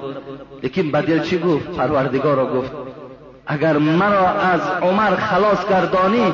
لیکن 0.64 0.92
بدل 0.92 1.20
چی 1.20 1.40
گفت؟ 1.40 1.72
پروردگار 1.72 2.36
را 2.36 2.46
گفت 2.46 2.72
اگر 3.48 3.78
مرا 3.78 4.30
از 4.30 4.62
عمر 4.82 5.16
خلاص 5.16 5.68
گردانی 5.70 6.34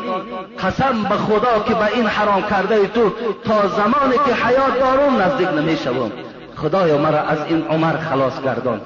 قسم 0.63 1.03
به 1.03 1.15
خدا 1.15 1.59
که 1.67 1.73
به 1.73 1.85
این 1.95 2.05
حرام 2.05 2.41
کرده 2.41 2.87
تو 2.87 3.11
تا 3.43 3.67
زمانی 3.67 4.15
که 4.25 4.45
حیات 4.45 4.79
دارم 4.79 5.21
نزدیک 5.21 5.47
نمی 5.47 5.77
شوم. 5.77 6.11
خدایا 6.61 6.97
مرا 6.97 7.19
از 7.19 7.45
این 7.45 7.61
عمر 7.61 7.97
خلاص 7.97 8.41
گردان. 8.41 8.81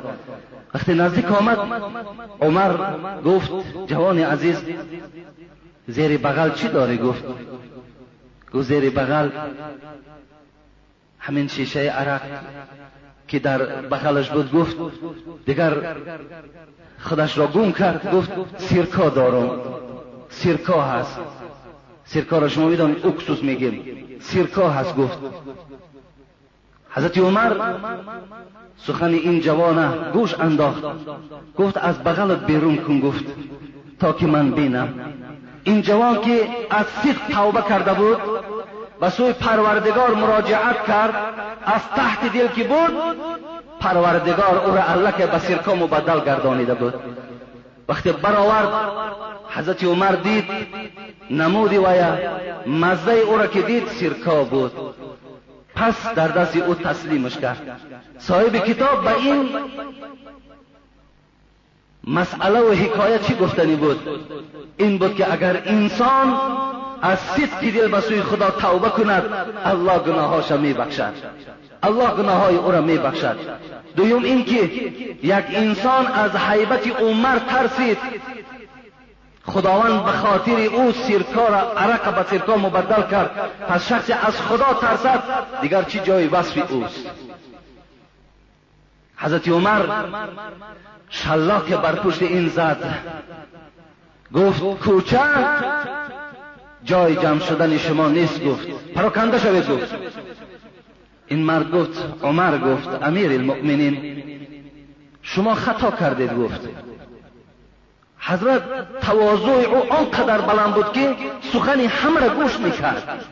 وقتی 0.74 0.94
نزدیک 0.94 1.32
آمد 1.32 1.58
عمر 2.42 2.74
گفت 3.26 3.52
جوان 3.88 4.20
عزیز 4.20 4.62
زیر 5.88 6.18
بغل 6.18 6.50
چی 6.50 6.68
داری? 6.68 6.98
گفت. 6.98 7.24
گفت 8.54 8.68
زیر 8.68 8.90
بغل 8.90 9.30
همین 11.20 11.48
شیشه 11.48 11.80
عرق 11.80 12.22
که 13.28 13.40
در 13.40 13.66
بغلش 13.82 14.30
بود. 14.30 14.52
گفت 14.52 14.76
دیگر 15.46 15.96
خودش 17.00 17.38
را 17.38 17.48
گم 17.48 17.72
کرد. 17.72 18.16
گفت 18.16 18.32
سیرکا 18.58 19.10
دارم 19.10 19.50
سیرکا 20.30 20.82
هست. 20.82 21.20
سیرکا 22.06 22.38
را 22.38 22.48
شما 22.48 22.68
می‌دانید 22.68 23.06
اکسوس 23.06 23.44
میگیم 23.44 23.84
سیرکا 24.20 24.70
هست. 24.70 24.96
گفت 24.96 25.18
حضرت 26.96 27.18
عمر 27.18 27.52
سخن 28.78 29.14
این 29.14 29.42
جوانه 29.42 29.90
گوش 30.14 30.40
انداخت. 30.40 30.84
گفت 31.58 31.78
از 31.78 32.04
بغلت 32.04 32.46
بیرون 32.46 32.78
کن 32.78 33.00
گفت 33.00 33.26
تا 34.00 34.14
که 34.14 34.28
من 34.28 34.52
بینم. 34.52 34.90
این 35.64 35.82
جوان 35.82 36.22
که 36.22 36.48
از 36.70 36.86
صدق 36.86 37.36
توبه 37.36 37.62
کرده 37.70 37.94
بود 37.94 38.18
و 39.02 39.10
سوی 39.10 39.34
پروردگار 39.34 40.16
مراجعت 40.16 40.86
کرد 40.88 41.14
از 41.66 41.82
تحت 41.96 42.34
دل 42.34 42.48
که 42.48 42.64
بود 42.64 43.18
پروردگار 43.80 44.58
او 44.66 44.76
را 44.76 44.84
الله 44.84 45.12
که 45.12 45.28
به 45.28 45.40
سرکا 45.40 45.76
مبدل 45.76 46.20
گردانیده 46.20 46.74
بود. 46.74 46.94
وقتی 47.90 48.12
برآورد 48.12 48.70
حضرت 49.50 49.84
عمر 49.84 50.12
دید 50.12 50.46
نمودی 51.32 51.78
ویا 51.78 52.18
مزه 52.68 53.12
او 53.12 53.38
را 53.38 53.48
که 53.48 53.62
دید 53.62 53.88
سرکا 53.88 54.44
بود. 54.44 54.72
پس 55.76 56.14
در 56.16 56.28
دست 56.28 56.58
او 56.58 56.76
تسلیمش 56.76 57.38
کرد. 57.38 57.82
صاحب 58.18 58.58
کتاب 58.58 59.04
به 59.04 59.16
این 59.16 59.50
مسئله 62.08 62.60
و 62.60 62.74
حکایت 62.74 63.28
چی 63.28 63.36
گفتنی 63.36 63.76
بود؟ 63.76 64.00
این 64.78 64.98
بود 64.98 65.16
که 65.16 65.34
اگر 65.34 65.62
انسان 65.66 66.38
از 67.02 67.20
صدق 67.20 67.60
دل 67.60 67.88
به 67.88 68.02
سوی 68.02 68.22
خدا 68.22 68.50
توبه 68.50 68.90
کند 68.90 69.24
الله 69.66 70.00
گناهاش 70.00 70.52
می 70.52 70.74
بخشد 70.74 71.14
الله 71.84 72.10
گناههای 72.10 72.56
او 72.56 72.72
را 72.72 72.82
می 72.82 72.98
بخشد 72.98 73.38
دویم 73.96 74.24
اینکه 74.24 74.64
یک 75.24 75.46
انسان 75.54 76.08
از 76.08 76.36
حیبت 76.36 76.88
عمر 76.88 77.40
ترسید. 77.40 77.98
خداوند 79.46 80.06
به 80.06 80.12
خاطر 80.12 80.52
او 80.52 80.92
سرکا 80.92 81.48
را 81.48 81.72
عرق 81.72 82.16
به 82.16 82.30
سرکا 82.30 82.58
مبدل 82.58 83.02
کرد. 83.12 83.32
پس 83.68 83.88
شخص 83.88 84.12
از 84.24 84.42
خدا 84.42 84.74
ترسد 84.74 85.24
دیگر 85.62 85.84
چی 85.84 86.00
جای 86.00 86.28
وصف 86.28 86.72
اوست؟ 86.72 87.10
حضرت 89.18 89.48
عمر 89.48 89.86
شلاک 91.10 91.74
بر 91.74 91.96
پشت 91.96 92.22
این 92.22 92.48
زد. 92.48 93.00
گفت 94.34 94.62
کوچه 94.62 95.20
جای 96.84 97.16
جمع 97.16 97.40
شدن 97.40 97.78
شما 97.78 98.08
نیست 98.08 98.44
گفت. 98.46 98.68
پراکنده 98.96 99.40
شوید 99.40 99.70
گفت. 99.70 99.96
این 101.28 101.40
مرد 101.40 101.72
گفت 101.72 102.24
عمر 102.24 102.58
گفت 102.58 103.04
امیر 103.04 103.32
المؤمنین 103.32 104.24
شما 105.22 105.56
خطا 105.56 105.92
کردید 105.92 106.38
گفت. 106.38 106.62
حضرت 108.26 108.64
تواضع 109.02 109.52
او 109.52 109.94
آنقدر 109.94 110.42
بلند 110.42 110.74
بود 110.74 110.94
که 110.94 111.16
سخنی 111.54 111.86
همه 111.86 112.20
را 112.20 112.30
گوش 112.30 112.60
می‌کرد. 112.60 113.26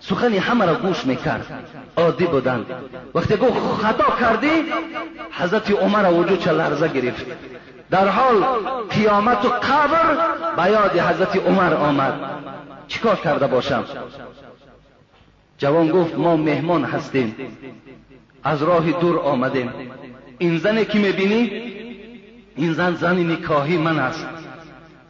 سخنی 0.00 0.38
همه 0.38 0.66
را 0.66 0.74
گوش 0.74 1.06
می‌کرد. 1.06 1.46
عادی 1.96 2.24
بودن. 2.24 2.66
وقتی 3.14 3.36
گفت 3.36 3.82
خطا 3.82 4.16
کردی 4.20 4.48
حضرت 5.32 5.70
عمر 5.70 6.12
وجود 6.12 6.38
چه 6.38 6.52
لرزه 6.52 6.88
گرفت. 6.88 7.26
در 7.90 8.08
حال 8.08 8.44
قیامت 8.90 9.44
و 9.44 9.48
قبر 9.48 10.16
به 10.56 10.70
یاد 10.70 10.98
حضرت 10.98 11.36
عمر 11.36 11.74
آمد. 11.74 12.12
چیکار 12.88 13.16
کرده 13.16 13.46
باشم؟ 13.46 13.84
جوان 15.58 15.88
گفت 15.88 16.18
ما 16.18 16.36
مهمان 16.36 16.84
هستیم. 16.84 17.36
از 18.44 18.62
راه 18.62 18.92
دور 18.92 19.20
آمدیم. 19.20 19.72
این 20.38 20.58
زنی 20.58 20.84
که 20.84 20.98
می‌بینی 20.98 21.83
این 22.56 22.72
زن 22.72 22.94
زن 22.94 23.32
نکاهی 23.32 23.76
من 23.76 23.98
است. 23.98 24.26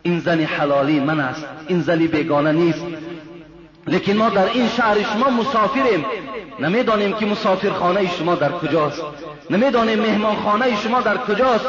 این 0.03 0.21
زن 0.21 0.41
حلالی 0.41 1.01
من 1.01 1.21
است. 1.21 1.47
این 1.69 1.81
زنی 1.81 2.07
بیگانه 2.07 2.53
نیست. 2.53 2.85
لیکن 3.87 4.13
ما 4.13 4.29
در 4.29 4.47
این 4.47 4.69
شهر 4.69 5.03
شما 5.03 5.31
مسافریم. 5.31 6.05
نمی‌دانیم 6.61 7.13
که 7.13 7.27
مسافرخانه 7.27 8.17
شما 8.19 8.35
در 8.35 8.53
کجاست. 8.53 9.03
نمی‌دانیم 9.51 9.99
مهمانخانه 9.99 10.77
شما 10.77 11.01
در 11.01 11.17
کجاست. 11.17 11.67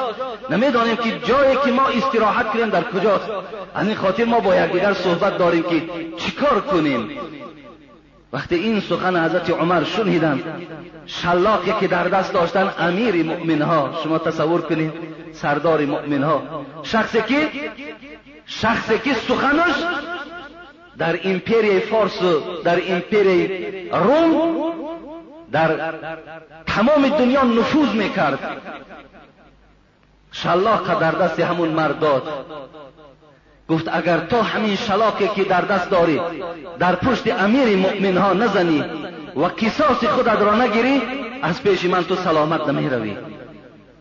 نمی‌دانیم 0.49 0.95
که 0.95 1.19
جایی 1.19 1.57
که 1.65 1.71
ما 1.71 1.87
استراحت 1.87 2.49
کنیم 2.49 2.69
در 2.69 2.83
کجاست. 2.83 3.29
از 3.75 3.87
این 3.87 3.95
خاطر 3.95 4.25
ما 4.25 4.39
با 4.39 4.55
یکدیگر 4.55 4.93
صحبت 4.93 5.37
داریم 5.37 5.63
که 5.63 5.81
چیکار 6.17 6.61
کنیم؟ 6.61 7.09
وقتی 8.35 8.55
این 8.55 8.79
سخن 8.79 9.25
حضرت 9.25 9.49
عمر 9.49 9.83
شنیدن 9.83 10.43
شلاقی 11.05 11.73
که 11.79 11.87
در 11.87 12.07
دست 12.07 12.33
داشتن 12.33 12.73
امیر 12.79 13.23
مؤمن 13.23 13.61
ها 13.61 13.99
شما 14.03 14.17
تصور 14.17 14.61
کنید 14.61 14.93
سردار 15.33 15.85
مؤمن 15.85 16.23
ها 16.23 16.65
شخصی 16.83 17.21
که 17.21 17.49
شخصی 18.45 18.99
که 18.99 19.13
سخنش 19.13 19.75
در 20.97 21.13
ایمپری 21.13 21.79
فارس 21.79 22.19
در 22.63 22.75
ایمپری 22.75 23.89
روم 23.89 24.63
در 25.51 25.93
تمام 26.65 27.07
دنیا 27.09 27.43
نفوذ 27.43 27.89
می‌کرد. 27.89 28.61
شلاق 30.31 30.99
در 30.99 31.11
دست 31.11 31.39
همون 31.39 31.69
مرد 31.69 31.99
داد. 31.99 32.23
گفت 33.69 33.89
اگر 33.91 34.19
تو 34.19 34.41
همین 34.41 34.75
شلاقی 34.75 35.27
که 35.27 35.43
در 35.43 35.61
دست 35.61 35.89
داری 35.89 36.21
در 36.79 36.95
پشت 36.95 37.27
امیر 37.39 37.77
مؤمن 37.77 38.17
ها 38.17 38.33
نزنی 38.33 38.83
و 39.35 39.41
قصاص 39.41 40.03
خودت 40.03 40.41
را 40.41 40.55
نگیری 40.55 41.01
از 41.41 41.63
پیش 41.63 41.85
من 41.85 42.03
تو 42.03 42.15
سلامت 42.15 42.67
نمی 42.69 42.89
روی 42.89 43.17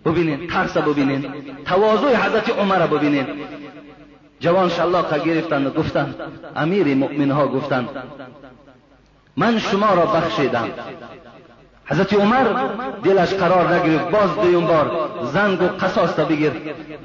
ببینین 0.04 0.46
ترس 0.46 0.76
ببینین 0.76 1.24
تواضع 1.64 2.16
حضرت 2.16 2.58
عمر 2.58 2.86
ببینین. 2.86 3.26
جوان 4.40 4.68
شلاق 4.68 5.24
گرفتند 5.24 5.66
و 5.66 5.70
گفتند 5.70 6.14
امیر 6.56 6.94
مؤمن 6.94 7.30
ها 7.30 7.48
گفتند 7.48 7.88
من 9.36 9.58
شما 9.58 9.94
را 9.94 10.06
بخشیدم. 10.06 10.68
حضرت 11.86 12.12
عمر 12.12 12.44
دلش 13.04 13.32
قرار 13.34 13.74
نگرفت 13.74 14.10
باز 14.10 14.34
دویم 14.34 14.66
بار 14.66 15.10
زنگ 15.32 15.62
و 15.62 15.66
قصاص 15.66 16.20
بگیر 16.20 16.52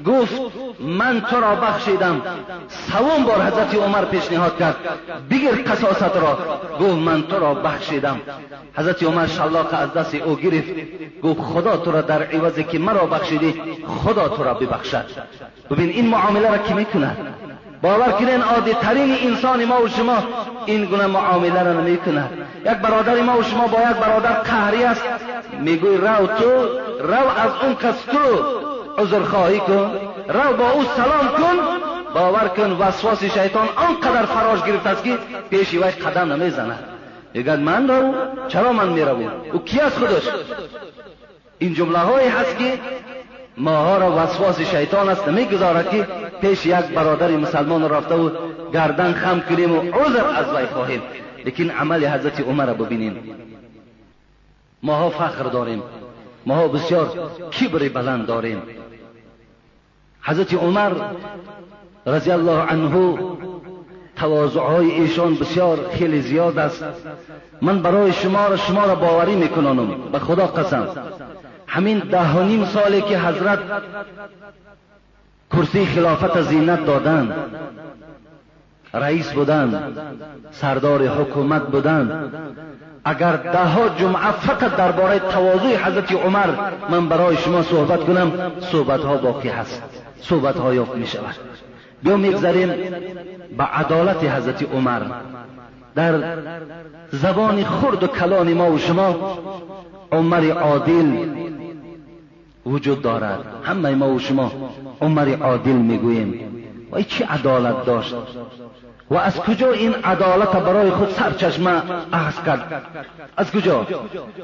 گفت 0.06 0.40
من 0.80 1.20
تو 1.20 1.40
را 1.40 1.54
بخشیدم 1.54 2.22
سوم 2.68 3.24
بار 3.24 3.42
حضرت 3.42 3.74
عمر 3.74 4.04
پیشنهاد 4.04 4.58
کرد 4.58 4.76
بگیر 5.30 5.50
قصاصت 5.50 6.16
را 6.16 6.38
گفت 6.80 6.98
من 6.98 7.22
تو 7.22 7.38
را 7.38 7.54
بخشیدم 7.54 8.20
حضرت 8.74 9.02
عمر 9.02 9.26
شلاق 9.26 9.68
از 9.72 9.92
دست 9.92 10.14
او 10.14 10.36
گرفت 10.36 10.70
گفت 11.22 11.40
خدا 11.40 11.76
تو 11.76 11.92
را 11.92 12.00
در 12.00 12.22
عوضی 12.22 12.64
که 12.64 12.78
مرا 12.78 13.06
بخشیدی 13.06 13.62
خدا 13.86 14.28
تو 14.28 14.44
را 14.44 14.54
ببخشد 14.54 15.04
ببین 15.70 15.88
این 15.88 16.08
معامله 16.08 16.50
را 16.50 16.58
کی 16.58 16.74
می‌کند 16.74 17.16
باور 17.82 18.12
کنین 18.12 18.42
عادی 18.42 18.74
ترین 18.74 19.16
انسان 19.22 19.64
ما 19.64 19.82
و 19.82 19.88
شما 19.88 20.18
این 20.66 20.84
گونه 20.84 21.06
معامله 21.06 21.62
را 21.62 21.72
نمی 21.72 21.96
کند 21.96 22.30
یک 22.64 22.72
برادر 22.72 23.22
ما 23.22 23.38
و 23.38 23.42
شما 23.42 23.66
با 23.66 23.78
یک 23.78 23.96
برادر 23.96 24.32
قهری 24.32 24.84
است. 24.84 25.02
میگوی 25.60 25.96
رو 25.96 26.26
تو 26.26 26.50
رو 27.00 27.28
از 27.36 27.50
اون 27.62 27.74
کس 27.74 28.02
تو. 28.04 28.44
عذر 28.98 29.22
خواهی 29.22 29.58
کن. 29.58 29.90
رو 30.28 30.56
با 30.56 30.70
او 30.70 30.84
سلام 30.96 31.28
کن. 31.28 31.56
باور 32.14 32.48
کن 32.48 32.72
وسواس 32.72 33.24
شیطان 33.24 33.68
آنقدر 33.76 34.26
فراش 34.26 34.62
گرفت 34.64 34.86
است 34.86 35.04
که 35.04 35.18
پیشی 35.50 35.78
وی 35.78 35.90
قدم 35.90 36.32
نمی‌زند. 36.32 36.78
میگد 37.34 37.58
من 37.58 37.88
رو 37.88 38.14
چرا 38.48 38.72
من 38.72 38.88
می‌روم؟ 38.88 39.32
او 39.52 39.64
کی 39.64 39.80
از 39.80 39.92
خودش؟ 39.92 40.22
این 41.58 41.74
جمله 41.74 41.98
هایی 41.98 42.28
هست 42.28 42.58
که 42.58 42.78
ماها 43.60 43.98
را 43.98 44.16
وسواس 44.16 44.60
شیطان 44.60 45.08
است 45.08 45.28
نمی‌گذارد 45.28 45.90
که 45.90 46.06
پیش 46.40 46.66
یک 46.66 46.74
برادر 46.74 47.36
مسلمان 47.36 47.90
رفته 47.90 48.14
و 48.14 48.30
گردن 48.72 49.12
خم 49.12 49.40
کنیم 49.40 49.72
و 49.72 49.80
عذر 49.80 50.24
از 50.26 50.54
وی 50.54 50.66
خواهیم. 50.66 51.02
لیکن 51.44 51.70
عمل 51.70 52.06
حضرت 52.06 52.40
عمر 52.40 52.66
را 52.66 52.74
ببینیم. 52.74 53.16
ماها 54.82 55.10
فخر 55.10 55.42
داریم. 55.42 55.82
ماها 56.46 56.68
بسیار 56.68 57.30
کبر 57.60 57.88
بلند 57.88 58.26
داریم. 58.26 58.62
حضرت 60.22 60.54
عمر 60.54 60.90
رضی 62.06 62.30
الله 62.30 62.62
عنه 62.62 63.18
تواضعهای 64.16 64.90
ایشان 64.90 65.34
بسیار 65.34 65.78
خیلی 65.98 66.20
زیاد 66.20 66.58
است. 66.58 66.84
من 67.62 67.82
برای 67.82 68.12
شما 68.12 68.46
را 68.46 68.56
شما 68.56 68.84
را 68.84 68.94
باوری 68.94 69.34
می‌کنم 69.34 70.10
به 70.12 70.18
خدا 70.18 70.46
قسم. 70.46 70.88
همین 71.70 71.98
ده 71.98 72.36
و 72.36 72.42
نیم 72.42 72.64
سالی 72.64 73.02
که 73.02 73.18
حضرت 73.18 73.58
کرسی 75.52 75.86
خلافت 75.86 76.40
زینت 76.40 76.86
دادن 76.86 77.36
رئیس 78.94 79.32
بودن 79.32 79.92
سردار 80.50 81.06
حکومت 81.06 81.62
بودن. 81.62 82.32
اگر 83.04 83.36
ده 83.36 83.64
ها 83.64 83.88
جمعه 83.88 84.30
فقط 84.30 84.76
درباره 84.76 85.18
تواضع 85.18 85.76
حضرت 85.76 86.12
عمر 86.12 86.48
من 86.90 87.08
برای 87.08 87.36
شما 87.36 87.62
صحبت 87.62 88.00
کنم 88.00 88.32
صحبت 88.60 89.00
ها 89.00 89.16
باقی 89.16 89.48
هست 89.48 89.82
صحبت 90.20 90.56
ها 90.56 90.74
یافت 90.74 90.96
می 90.96 91.06
شود 91.06 91.34
بیا 92.02 92.16
می‌گذاریم 92.16 92.68
به 93.58 93.64
عدالت 93.64 94.24
حضرت 94.24 94.62
عمر. 94.74 95.00
در 95.94 96.38
زبان 97.12 97.64
خرد 97.64 98.02
و 98.02 98.06
کلان 98.06 98.52
ما 98.52 98.72
و 98.72 98.78
شما 98.78 99.38
عمر 100.12 100.50
عادل 100.50 101.28
وجود 102.66 103.02
دارد. 103.02 103.44
همه 103.62 103.94
ما 103.94 104.14
و 104.14 104.18
شما 104.18 104.52
عمر 105.00 105.36
عادل 105.36 105.72
می‌گوییم. 105.72 106.40
و 106.92 107.02
چی 107.02 107.24
عدالت 107.24 107.84
داشت؟ 107.84 108.14
و 109.10 109.14
از 109.14 109.36
کجا 109.36 109.72
این 109.72 109.94
عدالت 109.94 110.56
برای 110.56 110.90
خود 110.90 111.08
سرچشمه 111.08 111.82
اخذ 112.12 112.44
کرد؟ 112.46 112.82
از 113.36 113.52
کجا؟ 113.52 113.86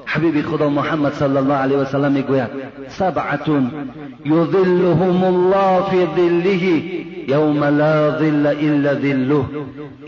حبیب 0.07 0.42
خدا 0.42 0.68
محمد 0.68 1.12
صلی 1.12 1.37
الله 1.37 1.55
علیه 1.55 1.76
و 1.76 1.85
سلم 1.85 2.12
می‌گوید 2.12 2.48
سبعت 2.88 3.48
یظلهم 4.24 5.24
الله 5.24 5.83
فی 5.90 6.07
ظله 6.16 6.83
یوم 7.29 7.64
لا 7.64 8.18
ظل 8.18 8.46
الا 8.46 8.94
ظله 8.94 9.44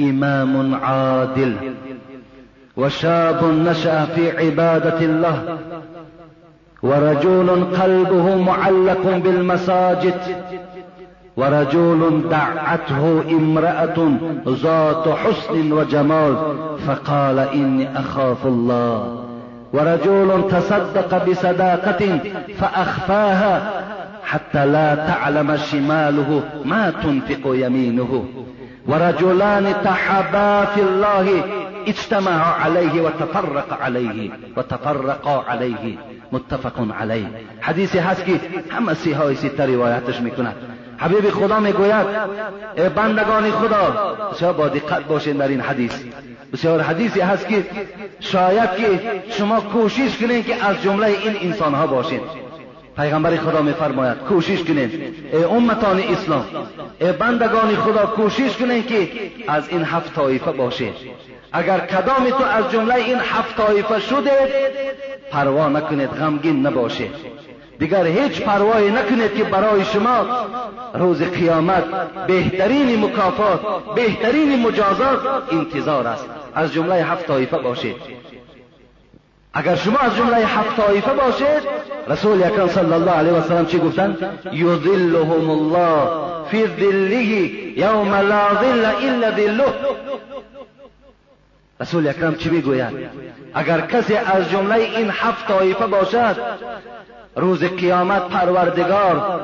امام 0.00 0.74
عادل. 0.74 1.54
وشاب 2.76 3.44
نشأ 3.44 4.04
في 4.04 4.30
عبادة 4.30 5.00
الله 5.00 5.38
ورجل 6.82 7.64
قلبه 7.82 8.36
معلق 8.36 9.16
بالمساجد 9.24 10.20
ورجل 11.36 12.22
دعته 12.30 13.24
امرأة 13.30 14.12
ذات 14.48 15.08
حسن 15.08 15.72
وجمال 15.72 16.36
فقال 16.86 17.38
إني 17.38 17.98
أخاف 17.98 18.46
الله. 18.46 19.24
ورجل 19.72 20.44
تصدق 20.50 21.24
بصداقة 21.26 22.18
فأخفاها 22.58 23.82
حتى 24.24 24.66
لا 24.66 24.94
تعلم 24.94 25.56
شماله 25.56 26.42
ما 26.64 26.90
تنفق 26.90 27.40
يمينه. 27.44 28.24
ورجلان 28.86 29.74
تحبا 29.84 30.64
في 30.64 30.80
الله 30.80 31.42
اجتمعوا 31.88 32.54
عليه 32.64 33.00
وتفرق 33.02 33.78
عليه 33.82 34.30
وتفرقا 34.56 35.44
عليه. 35.48 35.98
متفق 36.32 37.00
علیه. 37.00 37.26
حدیثی 37.60 37.98
هست 37.98 38.24
که 38.24 38.40
همه 38.70 38.94
سی 38.94 39.12
های 39.12 39.36
سیتا 39.36 39.64
روایتش 39.64 40.20
می‌کنند 40.20 40.56
حبیب 40.98 41.30
خدا 41.30 41.60
می‌گوید 41.60 42.06
بندگان 42.94 43.50
خدا 43.50 44.16
بسیار 44.32 44.52
با 44.52 44.68
دقت 44.68 45.04
باشین 45.04 45.36
در 45.36 45.48
این 45.48 45.60
حدیث. 45.60 45.92
بسیار 46.52 46.80
حدیثی 46.80 47.20
هست 47.20 47.48
که 47.48 47.66
شاید 48.20 48.70
که 48.76 49.00
شما 49.30 49.60
کوشش 49.60 50.16
کنین 50.16 50.42
که 50.42 50.64
از 50.64 50.82
جمله 50.82 51.06
این 51.06 51.36
انسان 51.40 51.74
ها 51.74 51.86
باشین. 51.86 52.20
پیغمبر 52.96 53.36
خدا 53.36 53.62
میفرماید 53.62 54.18
کوشش 54.18 54.64
کنین. 54.64 54.90
ای 55.32 55.44
امتان 55.44 56.00
اسلام 56.00 56.44
ای 57.00 57.12
بندگان 57.12 57.76
خدا 57.76 58.06
کوشش 58.06 58.56
کنین 58.56 58.82
که 58.82 59.08
از 59.48 59.68
این 59.68 59.84
هفت 59.84 60.14
طایفه 60.14 60.52
باشین. 60.52 60.92
اگر 61.52 61.78
کدام 61.78 62.30
تو 62.30 62.44
از 62.44 62.70
جمله 62.70 62.94
این 62.94 63.18
هفت 63.18 63.56
طایفه 63.56 64.00
شده 64.00 64.32
پروا 65.30 65.68
نکنید 65.68 66.10
غمگین 66.10 66.66
نباشید 66.66 67.10
دیگر 67.78 68.06
هیچ 68.06 68.42
پروایی 68.42 68.90
نکنید 68.90 69.34
که 69.34 69.44
برای 69.44 69.84
شما 69.84 70.26
روز 70.94 71.22
قیامت 71.22 71.84
بهترین 72.26 73.04
مکافات 73.04 73.60
بهترین 73.94 74.66
مجازات 74.66 75.20
انتظار 75.52 76.06
است. 76.06 76.26
از 76.54 76.72
جمله 76.72 76.94
هفت 76.94 77.26
طایفه 77.26 77.58
باشید 77.58 77.96
اگر 79.54 79.76
شما 79.76 79.98
از 79.98 80.16
جمله 80.16 80.36
هفت 80.36 80.76
طایفه 80.76 81.12
باشید 81.12 81.68
رسول 82.08 82.42
اکرم 82.42 82.68
صلی 82.68 82.92
الله 82.92 83.10
علیه 83.10 83.32
و 83.32 83.42
سلم 83.42 83.66
چی 83.66 83.78
گفتن؟ 83.78 84.16
یذلهم 84.52 85.50
الله 85.50 86.08
فی 86.50 86.66
ذله 86.66 87.24
یوم 87.76 88.14
لا 88.14 88.54
ظل 88.54 88.84
الا 88.84 89.30
ذله. 89.30 89.64
رسول 91.80 92.08
اکرم 92.08 92.34
چی 92.34 92.50
می‌گوید 92.50 93.10
اگر 93.54 93.80
کسی 93.80 94.14
از 94.14 94.50
جمله 94.50 94.74
این 94.74 95.10
هفت 95.10 95.48
طایفه 95.48 95.86
باشد 95.86 96.36
روز 97.36 97.64
قیامت 97.64 98.28
پروردگار 98.28 99.40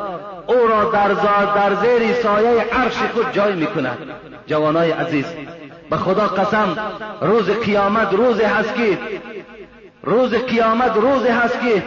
او 0.46 0.54
را 0.68 0.84
در, 0.90 1.08
در 1.54 1.74
زیر 1.74 2.12
سایه 2.12 2.60
عرش 2.60 2.96
خود 2.96 3.32
جای 3.32 3.54
می‌کند. 3.54 3.98
جوانای 4.46 4.90
عزیز 4.90 5.26
به 5.90 5.96
خدا 5.96 6.26
قسم 6.26 6.76
روز 7.20 7.50
قیامت 7.50 8.12
روز 8.12 8.40
هست 8.40 8.74
که 8.74 8.98
روز 10.02 10.34
قیامت 10.34 10.96
روز 10.96 11.26
هست 11.26 11.60
که 11.60 11.82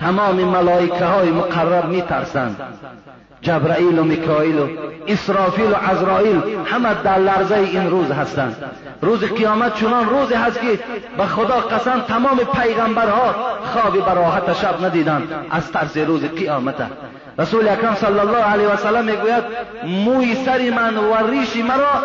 تمام 0.00 0.36
ملائکه 0.36 1.04
های 1.04 1.30
مقرب 1.30 1.88
می 1.88 2.02
ترسند 2.02 2.56
جبرائیل 3.42 3.98
و 3.98 4.04
میکائیل 4.04 4.58
و 4.58 4.68
اسرافیل 5.06 5.72
و 5.72 5.74
عزرائیل 5.74 6.42
همه 6.66 6.94
در 7.04 7.18
لرزه 7.18 7.56
این 7.56 7.90
روز 7.90 8.10
هستند. 8.10 8.56
روز 9.00 9.24
قیامت 9.24 9.74
چنان 9.74 10.08
روزی 10.08 10.34
هست 10.34 10.60
که 10.60 10.78
به 11.16 11.26
خدا 11.26 11.54
قسم 11.60 12.00
تمام 12.00 12.36
پیغمبرها 12.36 13.34
خوابی 13.72 14.00
براحت 14.00 14.52
شب 14.52 14.84
ندیدند. 14.84 15.28
از 15.50 15.72
ترس 15.72 15.96
روز 15.96 16.24
قیامت. 16.24 16.74
رسول 17.38 17.68
اکرم 17.68 17.94
صلی 17.94 18.18
الله 18.18 18.38
علیه 18.38 18.68
و 18.68 18.76
سلم 18.76 19.04
می‌گوید 19.04 19.44
موی 19.84 20.34
سری 20.34 20.70
من 20.70 20.96
و 20.96 21.30
ریش 21.30 21.56
مرا 21.56 22.02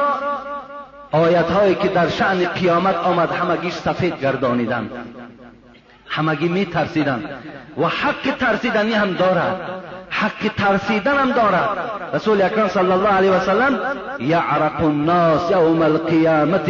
آیت 1.11 1.51
هایی 1.51 1.75
که 1.75 1.87
در 1.87 2.07
شعن 2.07 2.45
قیامت 2.45 2.95
آمد 2.95 3.31
همگیش 3.31 3.73
سفید 3.73 4.21
گردانیدند. 4.21 4.91
همگی 6.07 6.47
می 6.47 6.65
ترسیدن 6.65 7.23
و 7.77 7.85
حق 7.87 8.37
ترسیدنی 8.39 8.93
هم 8.93 9.13
دارد. 9.13 9.61
حق 10.09 10.51
ترسیدن 10.57 11.17
هم 11.17 11.31
دارد 11.31 11.69
رسول 12.13 12.41
اکرم 12.41 12.67
صلی 12.67 12.91
الله 12.91 13.09
علیه 13.09 13.31
و 13.31 13.39
سلم 13.39 13.79
یعرق 14.19 14.83
الناس 14.83 15.51
یوم 15.51 15.81
القیامت 15.81 16.69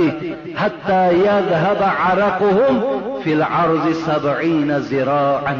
حتی 0.56 1.18
یذهب 1.18 1.84
عرقهم 1.84 2.84
فی 3.24 3.34
العرض 3.34 3.98
سبعین 3.98 4.80
زراعا. 4.80 5.56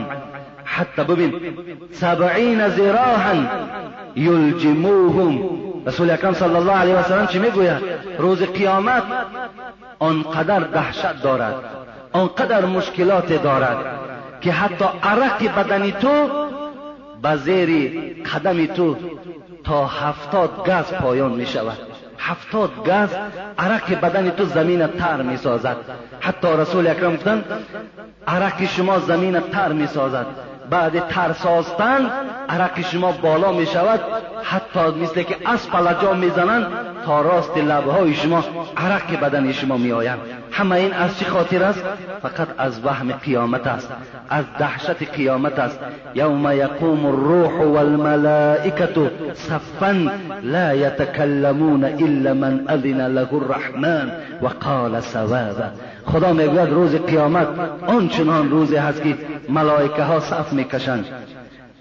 حتی 0.64 1.04
ببین 1.04 1.34
سبعین 1.92 2.70
زراعا 2.70 3.36
یلجموهم 4.16 5.40
رسول 5.88 6.10
اکرم 6.10 6.34
صلی 6.34 6.56
الله 6.56 6.74
علیه 6.74 6.96
و 6.96 7.04
سلم 7.04 7.28
چی 7.28 7.40
میگوید؟ 7.40 7.84
روز 8.18 8.44
قیامت 8.44 9.04
آنقدر 10.00 10.60
دهشت 10.60 11.22
دارد 11.24 11.56
آنقدر 12.14 12.66
مشکلات 12.66 13.44
دارد 13.44 13.78
که 14.42 14.52
حتی 14.52 14.86
عرق 15.04 15.56
بدنی 15.56 15.92
تو 15.92 16.30
به 17.22 17.36
زیر 17.36 18.00
قدم 18.24 18.66
تو 18.66 18.96
تا 19.64 19.86
هفتاد 19.86 20.70
گز 20.70 20.94
پایان 20.94 21.32
می 21.32 21.46
شود 21.46 21.78
هفتاد 22.20 22.72
گز 22.90 23.10
عرق 23.58 24.00
بدن 24.02 24.30
تو 24.30 24.46
زمین 24.46 24.88
تر 24.88 25.22
می 25.22 25.38
سازد 25.38 25.78
حتی 26.20 26.48
رسول 26.48 26.88
اکرم 26.88 27.16
گفتن 27.16 27.44
عرق 28.28 28.66
شما 28.66 29.00
زمین 29.00 29.40
تر 29.40 29.74
می 29.74 29.88
سازد 29.88 30.26
بعد 30.70 31.08
ترساستن 31.08 32.12
عرق 32.50 32.82
شما 32.82 33.12
بالا 33.12 33.52
می 33.52 33.66
شود 33.66 34.00
حتی 34.44 34.80
مثل 34.80 35.24
که 35.24 35.38
اسفل 35.46 35.94
جا 36.02 36.14
می‌زنند 36.14 36.68
تا 37.06 37.22
راست 37.22 37.58
لبهای 37.58 38.16
شما 38.16 38.44
عرق 38.78 39.20
بدن 39.20 39.52
شما 39.52 39.78
می 39.78 39.92
آیند 39.92 40.20
همه 40.58 40.76
این 40.76 40.94
از 40.94 41.20
چی 41.20 41.26
خاطر 41.26 41.64
است؟ 41.64 41.84
فقط 42.22 42.48
از 42.58 42.86
وهم 42.86 43.12
قیامت 43.12 43.68
است 43.68 43.90
از 44.30 44.46
دهشت 44.60 45.04
قیامت 45.16 45.60
است. 45.60 45.80
یوم 46.16 46.52
یقوم 46.52 47.06
الروح 47.06 47.52
والملائکه 47.52 49.12
صفا 49.34 50.12
لا 50.44 50.74
یتکلمون 50.74 51.84
الا 51.84 52.34
من 52.34 52.64
اذن 52.68 53.08
له 53.08 53.34
الرحمن 53.34 54.12
وقال 54.42 55.00
ثوابا 55.00 55.70
خدا 56.06 56.34
می‌گوید 56.34 56.70
روز 56.70 56.96
قیامت 56.96 57.48
آنچنان 57.88 58.50
روزی 58.50 58.76
هست 58.76 59.04
که 59.04 59.18
ملائکه 59.50 60.04
ها 60.04 60.20
صف 60.20 60.54
می‌کشند. 60.54 61.06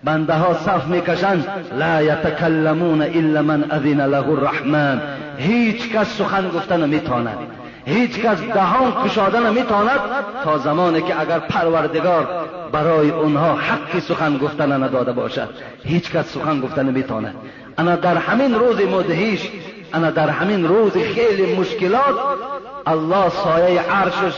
بنده 0.05 0.35
ها 0.35 0.55
صف 0.55 0.87
می‌کشند. 0.87 1.47
لا 1.79 2.03
یتکلمون 2.03 3.03
الا 3.03 3.43
من 3.43 3.71
اذن 3.71 4.01
له 4.07 4.29
الرحمن. 4.29 5.01
هیچ 5.39 5.93
کس 5.93 6.07
سخن 6.19 6.49
گفتن 6.49 6.83
نمی‌تواند. 6.85 7.39
هیچ 7.87 8.21
کس 8.21 8.41
دهان 8.43 9.05
کشاده 9.05 9.41
نمی‌تواند 9.41 10.01
تا 10.45 10.59
زمانی 10.59 11.03
که 11.03 11.21
اگر 11.21 11.39
پروردگار 11.39 12.29
برای 12.73 13.11
اونها 13.11 13.55
حقی 13.55 14.01
سخن 14.01 14.39
گفتن 14.39 14.83
نداده 14.83 15.13
باشد 15.13 15.49
هیچ 15.85 16.13
کس 16.13 16.33
سخن 16.33 16.61
گفتن 16.61 16.87
نمی‌تواند. 16.87 17.35
انا 17.79 17.97
در 17.97 18.17
همین 18.17 18.55
روز 18.55 18.81
مدهیش 18.81 19.51
انا 19.95 20.11
در 20.11 20.29
همین 20.29 20.69
روز 20.69 20.93
خیلی 20.93 21.55
مشکلات 21.57 22.15
الله 22.87 23.29
سایه 23.29 23.81
عرشش 23.81 24.37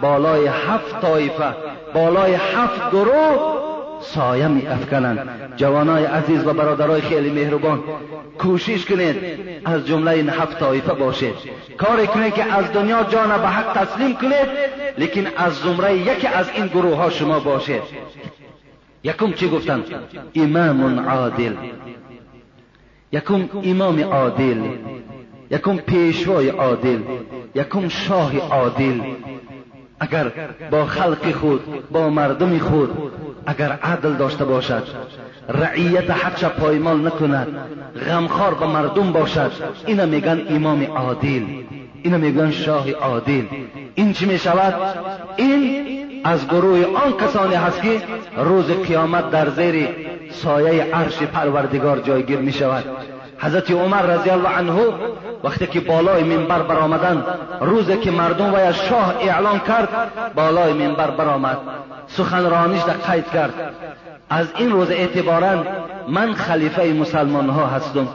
بالای 0.00 0.46
هفت 0.46 1.00
طایفه 1.02 1.54
بالای 1.94 2.34
هفت 2.34 2.90
گروه 2.90 3.75
سایه 4.14 4.48
می 4.48 4.66
افکنند. 4.66 5.28
جوانای 5.56 6.04
عزیز 6.04 6.46
و 6.46 6.52
برادرای 6.52 7.00
خیلی 7.00 7.30
مهربان 7.30 7.80
کوشش 8.38 8.84
کنید 8.84 9.16
از 9.64 9.86
جمله 9.86 10.10
این 10.10 10.28
هفت 10.28 10.58
طایفه 10.58 10.92
باشید. 10.94 11.34
کار 11.76 12.06
کنید 12.06 12.34
که 12.34 12.54
از 12.54 12.72
دنیا 12.72 13.02
جان 13.02 13.28
به 13.28 13.48
حق 13.48 13.84
تسلیم 13.84 14.14
کنید 14.14 14.48
لیکن 14.98 15.26
از 15.36 15.52
زمره 15.54 15.98
یکی 15.98 16.26
از 16.26 16.50
این 16.54 16.66
گروه 16.66 16.96
ها 16.96 17.10
شما 17.10 17.40
باشید. 17.40 17.82
یکم 19.04 19.32
چی 19.32 19.48
گفتن 19.48 19.84
امام 20.34 21.08
عادل. 21.08 21.52
یکم 23.12 23.48
امام 23.64 24.00
عادل. 24.00 24.60
یکم 25.50 25.76
پیشوای 25.76 26.48
عادل. 26.48 26.98
یکم 27.54 27.88
شاه 27.88 28.38
عادل. 28.38 29.00
اگر 30.00 30.32
با 30.70 30.84
خلق 30.84 31.32
خود 31.32 31.90
با 31.90 32.10
مردم 32.10 32.58
خود 32.58 32.90
اگر 33.46 33.72
عدل 33.72 34.12
داشته 34.12 34.44
باشد 34.44 34.82
رعیت 35.48 36.10
حقش 36.10 36.44
پایمال 36.44 37.06
نکند 37.06 37.48
غمخوار 38.08 38.54
به 38.54 38.66
مردم 38.66 39.12
باشد 39.12 39.52
اینا 39.86 40.06
میگن 40.06 40.42
امام 40.48 40.84
عادل 40.84 41.42
اینا 42.02 42.18
میگن 42.18 42.50
شاه 42.50 42.90
عادل. 42.90 43.42
این 43.94 44.12
چی 44.12 44.26
می‌شود؟ 44.26 44.74
این 45.36 45.86
از 46.24 46.48
گروه 46.48 46.84
آن 46.84 47.16
کسانی 47.16 47.54
هست 47.54 47.82
که 47.82 48.02
روز 48.36 48.70
قیامت 48.70 49.30
در 49.30 49.50
زیر 49.50 49.88
سایه 50.30 50.84
عرش 50.94 51.18
پروردگار 51.22 52.00
جایگیر 52.00 52.38
می 52.38 52.52
شود 52.52 52.84
حضرت 53.38 53.70
عمر 53.70 54.02
رضی 54.02 54.30
الله 54.30 54.48
عنه 54.48 54.72
وقتی 55.46 55.66
که 55.66 55.80
بالای 55.80 56.22
منبر 56.22 56.62
برآمدند 56.62 57.24
روزی 57.60 57.96
که 57.96 58.10
مردم 58.10 58.54
و 58.54 58.72
شاه 58.72 59.14
اعلان 59.20 59.58
کرد 59.58 59.88
بالای 60.34 60.72
منبر 60.72 61.10
برآمد 61.10 61.56
سخنرانیش 62.06 62.82
را 62.82 62.92
قید 63.12 63.30
کرد. 63.30 63.74
از 64.30 64.46
این 64.56 64.72
روز 64.72 64.90
اعتبارا 64.90 65.64
من 66.08 66.34
خلیفه 66.34 66.92
مسلمان 66.92 67.50
ها 67.50 67.66
هستم 67.66 68.08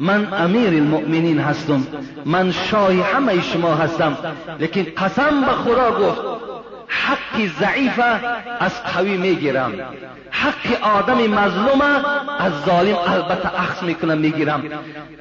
من 0.00 0.34
امیر 0.34 0.68
المؤمنین 0.68 1.38
هستم 1.38 1.86
من 2.24 2.52
شاه 2.52 2.92
همه 2.92 3.40
شما 3.40 3.74
هستم. 3.74 4.16
لیکن 4.58 4.82
قسم 4.96 5.40
به 5.40 5.52
خدا 5.52 5.90
گفت 5.90 6.20
حق 6.88 7.46
ضعیف 7.60 8.00
از 8.60 8.82
قوی 8.82 9.16
می‌گیرم. 9.16 9.72
حق 10.30 10.82
آدم 10.96 11.16
مظلوم 11.16 11.80
از 12.38 12.52
ظالم 12.66 12.96
البته 13.06 13.60
اخذ 13.60 13.82
می‌کنم 13.82 14.18
می‌گیرم. 14.18 14.62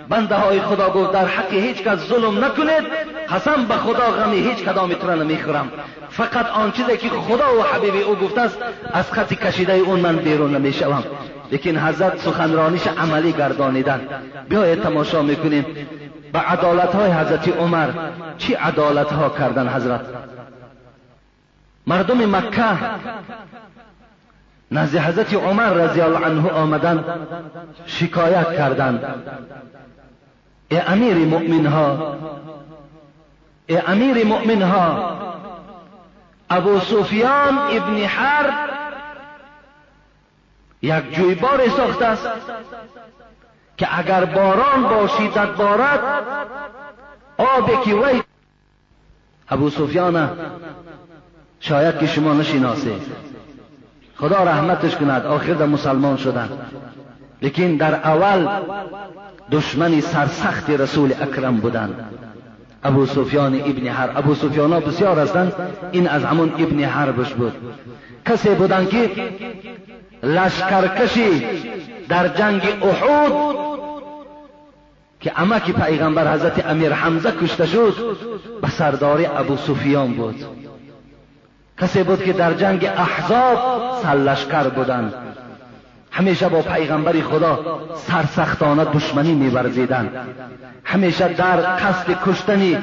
بنده 0.10 0.36
های 0.36 0.62
خدا 0.62 0.90
گفت 0.90 1.12
در 1.12 1.26
حق 1.26 1.54
هیچ 1.54 1.84
کس 1.84 2.00
ظلم 2.00 2.46
نکنید. 2.46 2.84
قسم 3.30 3.66
به 3.66 3.74
خدا 3.74 4.12
غمی 4.12 4.38
هیچ 4.38 4.58
کدام 4.58 4.90
می‌تونه 4.90 5.16
نمی‌خورم. 5.16 5.72
فقط 6.10 6.48
آن 6.50 6.72
چیزی 6.72 6.98
که 6.98 7.10
خدا 7.10 7.60
و 7.60 7.64
حبیب 7.64 8.08
او 8.08 8.16
گفته 8.16 8.42
است 8.42 8.58
از 8.94 9.12
خط 9.12 9.34
کشیده 9.34 9.74
اون 9.74 10.00
من 10.00 10.16
بیرون 10.16 10.56
نمی‌شوم. 10.56 11.04
لیکن 11.52 11.78
حضرت 11.78 12.20
سخنرانیش 12.20 12.88
عملی 12.88 13.32
گردانیدن. 13.32 14.02
بیاید 14.50 14.82
تماشا 14.82 15.22
می‌کنیم. 15.22 15.66
به 16.34 16.40
عدالت 16.40 16.96
های 16.96 17.12
حضرت 17.12 17.58
عمر 17.58 17.88
چی 18.38 18.54
عدالت 18.54 19.12
ها 19.14 19.30
کردن 19.30 19.68
حضرت؟ 19.68 20.02
مردم 21.88 22.36
مکه 22.36 22.78
نزد 24.72 24.98
حضرت 24.98 25.34
عمر 25.34 25.70
رضی 25.70 26.02
الله 26.02 26.26
عنه 26.26 26.50
آمدن 26.50 27.06
شکایت 27.86 28.58
کردند. 28.58 29.04
ای 30.70 30.80
امیر 30.80 31.18
مؤمن 31.18 31.66
ها 31.66 32.16
ای 33.68 33.78
امیر 33.78 34.26
مؤمن 34.26 34.62
ها 34.62 35.16
ابو 36.50 36.80
سفیان 36.80 37.58
ابن 37.58 37.96
حرب 37.96 38.70
یک 40.82 41.16
جویبار 41.16 41.70
ساخته 41.70 42.06
است 42.06 42.28
که 43.78 44.00
اگر 44.00 44.26
باران 44.26 44.84
با 44.84 45.08
شدت 45.08 45.48
بارد 45.48 46.00
آبی 47.38 47.78
که 47.86 47.96
وی. 47.96 48.22
ابو 49.50 49.70
سفیان 49.70 50.38
شاید 51.68 52.00
که 52.00 52.08
شما 52.08 52.34
نشناسید 52.34 53.02
خدا 54.16 54.44
رحمتش 54.44 54.96
کند 54.96 55.26
آخر 55.26 55.54
در 55.54 55.66
مسلمان 55.66 56.18
شدن. 56.18 56.50
لیکن 57.42 57.76
در 57.76 57.96
اول 57.96 58.48
دشمنی 59.52 60.02
سرسخت 60.02 60.70
رسول 60.70 61.14
اکرم 61.22 61.58
بودند 61.58 61.96
ابو 62.84 63.06
سفیان 63.06 63.56
ابن 63.56 63.88
حرب. 63.88 64.18
ابو 64.18 64.36
سفیان 64.36 64.74
ها 64.74 64.80
بسیار 64.80 65.20
هستند 65.20 65.54
این 65.92 66.08
از 66.08 66.24
همون 66.24 66.50
ابن 66.50 66.84
حربش 66.84 67.34
بود. 67.34 67.54
کسی 68.26 68.50
بودند 68.50 68.90
که 68.90 69.12
لشکرکشی 70.24 71.46
در 72.10 72.28
جنگ 72.28 72.62
احود 72.82 73.58
که 75.20 75.42
امک 75.42 75.72
پیغمبر 75.72 76.34
حضرت 76.34 76.66
امیر 76.66 76.94
حمزه 76.94 77.32
کشته 77.32 77.66
شد 77.66 78.18
به 78.62 78.70
سرداری 78.70 79.26
ابو 79.26 79.58
سفیان 79.58 80.14
بود. 80.14 80.65
کسی 81.82 82.04
بود 82.04 82.24
که 82.24 82.34
در 82.34 82.54
جنگ 82.54 82.86
احزاب 82.86 83.60
سرلشکر 84.04 84.64
بودند. 84.64 85.14
همیشه 86.12 86.50
با 86.50 86.62
پیغمبر 86.62 87.22
خدا 87.22 87.80
سرسختانه 87.96 88.86
دشمنی 88.86 89.34
میورزیدند. 89.34 90.10
همیشه 90.84 91.28
در 91.28 91.56
قصد 91.56 92.18
کشتن 92.26 92.82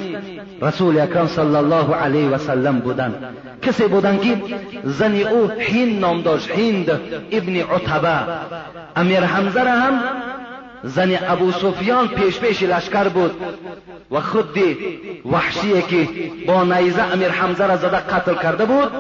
رسول 0.63 1.01
اکرم 1.01 1.27
صلی 1.27 1.57
الله 1.57 1.95
علیه 1.95 2.29
و 2.29 2.39
سلم 2.39 2.79
بودند. 2.79 3.15
کسی 3.63 3.87
بودند 3.87 4.23
که 4.23 4.37
زن 4.85 5.15
او 5.15 5.51
هین 5.59 5.99
نام 5.99 6.23
داشت 6.23 6.51
هند 6.51 6.91
ابن 7.33 7.57
عتبه. 7.57 8.19
امیر 8.97 9.21
حمزه 9.21 9.63
را 9.65 9.73
هم 9.73 10.01
زن 10.85 11.19
ابو 11.29 11.53
سفیان 11.53 12.09
پیش 12.09 12.39
پیش 12.39 12.63
لشکر 12.63 13.09
بود 13.09 13.41
و 14.11 14.21
خود 14.21 14.59
وحشیه 15.33 15.83
که 15.83 16.09
با 16.47 16.65
نیزه 16.65 17.03
امیر 17.03 17.29
حمزه 17.29 17.67
را 17.67 17.77
زده 17.77 17.97
قتل 17.97 18.35
کرده 18.35 18.65
بود 18.65 18.93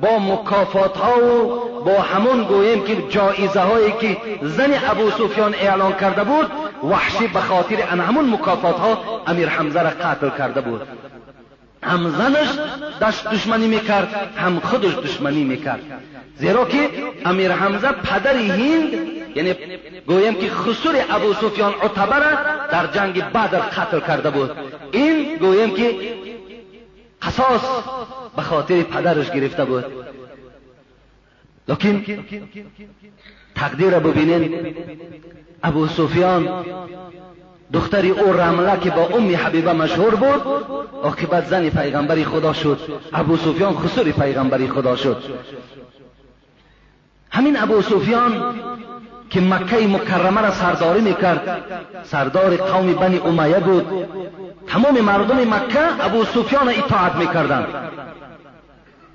با 0.00 0.18
مکافات 0.18 0.96
ها 0.96 1.24
و 1.24 1.62
با 1.84 2.00
همون 2.00 2.44
گویم 2.44 2.84
که 2.84 2.96
جایزه 3.08 3.60
هایی 3.60 3.92
که 4.00 4.16
زن 4.42 4.70
ابو 4.90 5.10
سفیان 5.10 5.54
اعلان 5.54 5.92
کرده 5.92 6.24
بود 6.24 6.50
وحشی 6.90 7.26
به 7.26 7.40
خاطر 7.40 7.76
ان 7.90 8.00
همون 8.00 8.30
مکافات 8.30 8.76
ها 8.76 9.22
امیر 9.26 9.48
حمزه 9.48 9.82
را 9.82 9.90
قتل 9.90 10.30
کرده 10.38 10.60
بود. 10.60 10.82
هم 11.82 12.10
زنش 12.10 12.48
داشت 13.00 13.30
دشمنی 13.30 13.66
می‌کرد 13.66 14.32
هم 14.36 14.60
خودش 14.60 14.94
دشمنی 14.94 15.44
می‌کرد. 15.44 15.80
زیرا 16.38 16.64
که 16.64 16.90
امیر 17.24 17.52
حمزه 17.52 17.92
پدر 17.92 18.36
هند 18.36 19.15
یعنی 19.36 19.54
گویم 20.06 20.34
که 20.34 20.50
خسور 20.50 21.04
ابو 21.10 21.34
سفیان 21.34 21.74
عتبه 21.74 22.16
را 22.16 22.32
در 22.70 22.86
جنگ 22.86 23.24
بدر 23.24 23.58
قتل 23.58 24.00
کرده 24.00 24.30
بود. 24.30 24.50
این 24.92 25.36
گویم 25.36 25.70
که 25.70 25.94
قصاص 27.22 27.62
به 28.36 28.42
خاطر 28.42 28.82
پدرش 28.82 29.30
گرفته 29.30 29.64
بود. 29.64 29.84
لیکن 31.68 32.04
تقدیر 33.54 33.98
ببینین. 33.98 34.76
ابو 35.62 35.86
سفیان 35.86 36.64
دختری 37.72 38.10
او 38.10 38.32
رمله 38.32 38.80
که 38.80 38.90
با 38.90 39.06
ام 39.06 39.36
حبیبه 39.36 39.72
مشهور 39.72 40.14
بود 40.14 40.42
عاقبت 41.02 41.46
زن 41.46 41.68
پیغمبری 41.68 42.24
خدا 42.24 42.52
شد. 42.52 43.00
ابو 43.12 43.36
سفیان 43.36 43.74
خسور 43.74 44.04
پیغمبری 44.10 44.68
خدا 44.68 44.96
شد. 44.96 45.22
همین 47.30 47.56
ابو 47.56 47.82
سفیان 47.82 48.54
که 49.30 49.40
مکه 49.40 49.86
مکرمه 49.86 50.40
را 50.40 50.50
سرداری 50.50 51.00
می‌کرد. 51.00 51.62
سردار 52.02 52.56
قوم 52.56 52.92
بنی 52.92 53.18
امیه 53.18 53.58
بود. 53.60 53.86
تمام 54.66 55.00
مردم 55.00 55.36
مکه 55.36 56.04
ابو 56.04 56.24
سفیان 56.24 56.68
اطاعت 56.68 57.14
می‌کردند. 57.14 57.66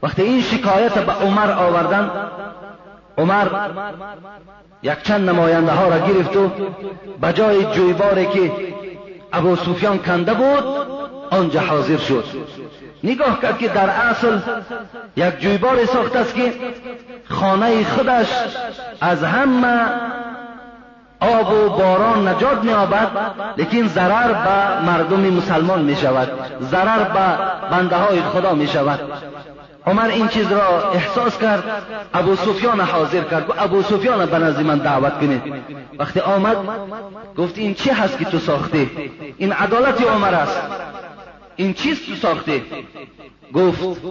وقتی 0.03 0.21
این 0.21 0.41
شکایت 0.41 0.93
به 0.93 1.11
عمر 1.11 1.51
آوردن 1.51 2.11
عمر 3.17 3.47
یک 4.83 5.01
چند 5.03 5.29
نماینده 5.29 5.71
ها 5.71 5.87
را 5.87 5.99
گرفت 5.99 6.35
و 6.35 6.51
به 7.21 7.33
جای 7.33 7.65
جویباری 7.65 8.25
که 8.25 8.51
ابو 9.33 9.55
سفیان 9.55 9.97
کنده 9.97 10.33
بود 10.33 10.63
آنجا 11.29 11.59
حاضر 11.59 11.97
شد. 11.97 12.25
نگاه 13.03 13.41
کرد 13.41 13.57
که 13.57 13.67
در 13.67 13.89
اصل 13.89 14.39
یک 15.15 15.39
جویبار 15.39 15.85
ساخته 15.85 16.19
است 16.19 16.35
که 16.35 16.53
خانه 17.29 17.83
خودش 17.83 18.27
از 19.01 19.23
همه 19.23 19.85
آب 21.19 21.53
و 21.53 21.69
باران 21.69 22.27
نجات 22.27 22.63
می 22.63 22.73
آبد 22.73 23.11
لیکن 23.57 23.87
ضرر 23.87 24.33
به 24.33 24.85
مردم 24.85 25.19
مسلمان 25.19 25.81
می 25.81 25.95
شود 25.95 26.29
ضرر 26.61 27.03
به 27.03 27.37
بنده 27.71 27.95
های 27.95 28.21
خدا 28.21 28.53
می 28.53 28.67
شود 28.67 28.99
عمر 29.87 30.07
این 30.07 30.27
چیز 30.27 30.51
را 30.51 30.91
احساس 30.91 31.37
کرد 31.37 31.63
ابو 32.13 32.35
سفیان 32.35 32.79
حاضر 32.79 33.21
کرد 33.21 33.49
و 33.49 33.53
ابو 33.57 33.81
سفیان 33.81 34.25
به 34.25 34.39
نزد 34.39 34.61
من 34.61 34.77
دعوت 34.77 35.19
کنید. 35.19 35.41
وقتی 35.99 36.19
آمد 36.19 36.57
گفت 37.37 37.57
این 37.57 37.73
چی 37.73 37.89
هست 37.89 38.17
که 38.17 38.25
تو 38.25 38.39
ساخته 38.39 38.87
این 39.37 39.51
عدالت 39.51 40.01
عمر 40.01 40.35
است. 40.35 40.61
این 41.61 41.73
چیز 41.73 42.05
تو 42.05 42.15
ساخته 42.15 42.61
گفت 43.53 44.01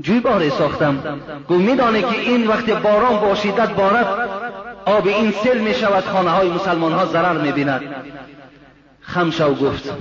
جوی 0.00 0.50
ساختم. 0.50 1.20
گفت 1.48 1.60
میدانه 1.60 2.02
که 2.02 2.20
این 2.20 2.46
وقت 2.46 2.70
باران 2.70 3.20
با 3.20 3.34
شدت 3.34 3.70
بارد 3.70 4.28
آب 4.86 5.06
این 5.06 5.30
سل 5.30 5.58
می 5.58 5.74
شود 5.74 6.04
خانه 6.04 6.30
های 6.30 6.48
مسلمان 6.48 6.92
ها 6.92 7.06
ضرر 7.06 7.38
می 7.38 7.52
بیند 7.52 7.82
خمشو 9.00 9.54
گفت 9.54 9.92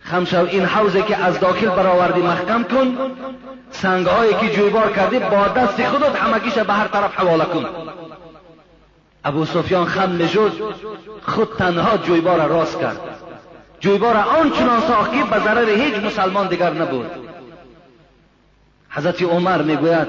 خمشو 0.00 0.46
این 0.46 0.64
حوزه 0.64 1.02
که 1.02 1.16
از 1.16 1.40
داخل 1.40 1.68
برآوردی 1.68 2.20
محکم 2.20 2.62
کن 2.62 2.96
سنگ 3.70 4.06
هایی 4.06 4.34
که 4.34 4.48
جویبار 4.48 4.92
کردی 4.92 5.18
با 5.18 5.48
دست 5.48 5.82
خودت 5.82 6.16
همگیش 6.16 6.54
به 6.54 6.72
هر 6.72 6.88
طرف 6.88 7.14
حواله 7.14 7.44
کن. 7.44 7.66
ابو 9.24 9.44
سفیان 9.44 9.86
خم 9.86 10.16
نشد 10.16 10.52
خود 11.26 11.48
تنها 11.58 11.96
جویبار 11.96 12.38
را 12.38 12.46
راست 12.46 12.80
کرد. 12.80 13.00
جویبار 13.86 14.16
آنچنان 14.16 14.80
ساخت 14.80 15.12
که 15.12 15.24
به 15.24 15.38
ضرر 15.38 15.68
هیچ 15.68 15.94
مسلمان 15.94 16.46
دیگر 16.46 16.72
نبود. 16.72 17.06
حضرت 18.90 19.22
عمر 19.22 19.62
می‌گوید 19.62 20.08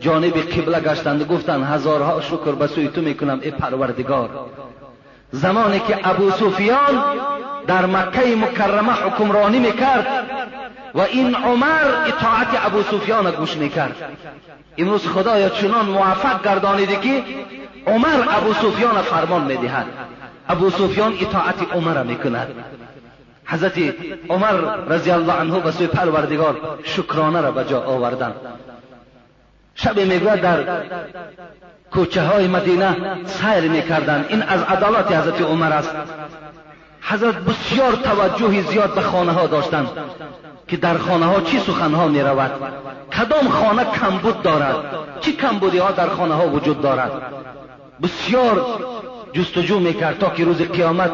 جانب 0.00 0.36
قبله 0.36 0.80
گشتند 0.80 1.22
گفتند 1.22 1.64
هزارها 1.64 2.20
شکر 2.20 2.52
به 2.52 2.66
سوی 2.66 2.88
تو 2.88 3.00
می‌کنم 3.00 3.40
ای 3.42 3.50
پروردگار. 3.50 4.30
زمانی 5.30 5.80
که 5.80 6.08
ابو 6.08 6.30
سفیان 6.30 7.04
در 7.66 7.86
مکه 7.86 8.36
مکرمه 8.36 8.92
حکمرانی 8.92 9.58
می‌کرد 9.58 10.06
و 10.94 11.00
این 11.00 11.34
عمر 11.34 11.86
اطاعت 12.06 12.66
ابو 12.66 12.82
سفیان 12.82 13.30
گوش 13.30 13.56
می‌کرد. 13.56 13.96
امروز 14.78 15.08
خدایا 15.08 15.48
چنان 15.48 15.86
موفق 15.86 16.44
گردانیده 16.44 16.96
که 16.96 17.24
عمر 17.86 18.24
ابو 18.30 18.54
سفیان 18.54 19.02
فرمان 19.02 19.44
می‌دهد. 19.44 19.86
ابو 20.48 20.70
سفیان 20.70 21.12
اطاعت 21.20 21.72
عمر 21.72 22.02
می‌کند. 22.02 22.48
حضرت 23.44 23.78
عمر 24.28 24.52
رضی 24.88 25.10
الله 25.10 25.32
عنه 25.32 25.60
به 25.60 25.70
سوی 25.70 25.86
پروردگار 25.86 26.78
شکرانه 26.82 27.40
را 27.40 27.52
به 27.52 27.64
جا 27.64 27.80
آوردن. 27.80 28.34
شب 29.74 29.98
می‌گوید 29.98 30.40
در 30.40 30.82
کوچه 31.92 32.22
های 32.22 32.48
مدینه 32.48 32.96
سیر 33.24 33.70
می‌کردند 33.70 34.26
این 34.28 34.42
از 34.42 34.62
عدالت 34.62 35.12
حضرت 35.12 35.40
عمر 35.40 35.72
است. 35.72 35.96
حضرت 37.00 37.34
بسیار 37.34 37.92
توجه 37.92 38.62
زیاد 38.62 38.94
به 38.94 39.00
خانه 39.00 39.32
ها 39.32 39.46
داشتند 39.46 39.88
که 40.68 40.76
در 40.76 40.98
خانه 40.98 41.26
ها 41.26 41.40
چی 41.40 41.58
سخن 41.58 41.94
ها 41.94 42.08
می 42.08 42.20
رود 42.20 42.50
کدام 43.12 43.48
خانه 43.48 43.84
کمبود 43.84 44.42
دارد؟ 44.42 44.84
چی 45.20 45.32
کمبودی 45.32 45.78
ها 45.78 45.90
در 45.90 46.08
خانه 46.08 46.34
ها 46.34 46.48
وجود 46.48 46.80
دارد؟ 46.80 47.12
بسیار 48.02 48.78
جستجو 49.34 49.78
می‌کرد 49.78 50.18
تا 50.18 50.30
که 50.30 50.44
روز 50.44 50.62
قیامت 50.62 51.10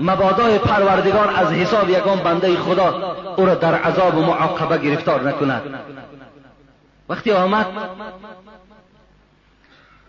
مبادای 0.00 0.58
پروردگار 0.58 1.32
از 1.36 1.52
حساب 1.52 1.90
یگان 1.90 2.18
بنده 2.18 2.56
خدا 2.56 3.16
او 3.36 3.46
را 3.46 3.54
در 3.54 3.74
عذاب 3.74 4.18
و 4.18 4.20
معاقبه 4.20 4.78
گرفتار 4.78 5.28
نکند. 5.28 5.62
وقتی 7.08 7.32
آمد 7.32 7.66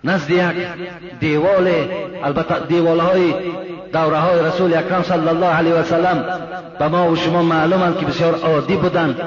نزد 0.03 0.29
یک 0.29 0.67
دیوال 1.19 1.67
البته 2.23 2.59
دیوال 2.59 2.99
های 2.99 3.33
دوره 3.93 4.17
های 4.17 4.41
رسول 4.41 4.73
اکرم 4.73 5.03
صلی 5.03 5.27
الله 5.27 5.45
علیه 5.45 5.73
و 5.73 5.83
سلم 5.83 6.39
به 6.79 6.88
ما 6.88 7.12
و 7.12 7.15
شما 7.15 7.43
معلومند 7.43 7.97
که 7.97 8.05
بسیار 8.05 8.35
عادی 8.35 8.75
بودند. 8.75 9.21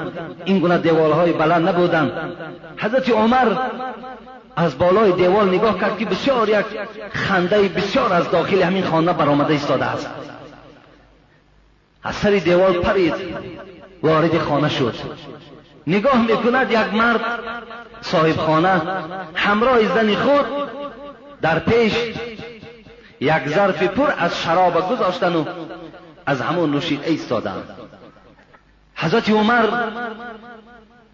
این 0.45 0.59
گونه 0.59 0.77
دیوال 0.77 1.11
های 1.11 1.31
بلند 1.31 1.67
نبودند. 1.67 2.11
حضرت 2.77 3.09
عمر 3.09 3.55
از 4.55 4.77
بالای 4.77 5.11
دیوال 5.11 5.49
نگاه 5.49 5.79
کرد 5.79 5.97
که 5.97 6.05
بسیار 6.05 6.49
یک 6.49 6.65
خنده 7.13 7.61
بسیار 7.61 8.13
از 8.13 8.31
داخل 8.31 8.61
همین 8.61 8.83
خانه 8.83 9.13
برآمده 9.13 9.53
ایستاده 9.53 9.85
است. 9.85 10.09
از 12.03 12.15
سر 12.15 12.31
دیوال 12.31 12.73
پرید 12.73 13.13
وارد 14.03 14.37
خانه 14.37 14.69
شد. 14.69 14.95
نگاه 15.87 16.21
می‌کند 16.21 16.71
یک 16.71 16.93
مرد 16.93 17.21
صاحب 18.01 18.35
خانه 18.35 18.81
همراه 19.35 19.87
زن 19.87 20.15
خود 20.15 20.45
در 21.41 21.59
پیش 21.59 21.93
یک 23.19 23.47
ظرف 23.47 23.83
پر 23.83 24.13
از 24.17 24.41
شراب 24.41 24.89
گذاشتن 24.89 25.35
و 25.35 25.45
از 26.25 26.41
همون 26.41 26.71
نوشیده 26.71 27.07
ایستادند 27.07 27.69
حضرت 28.95 29.29
عمر 29.29 29.67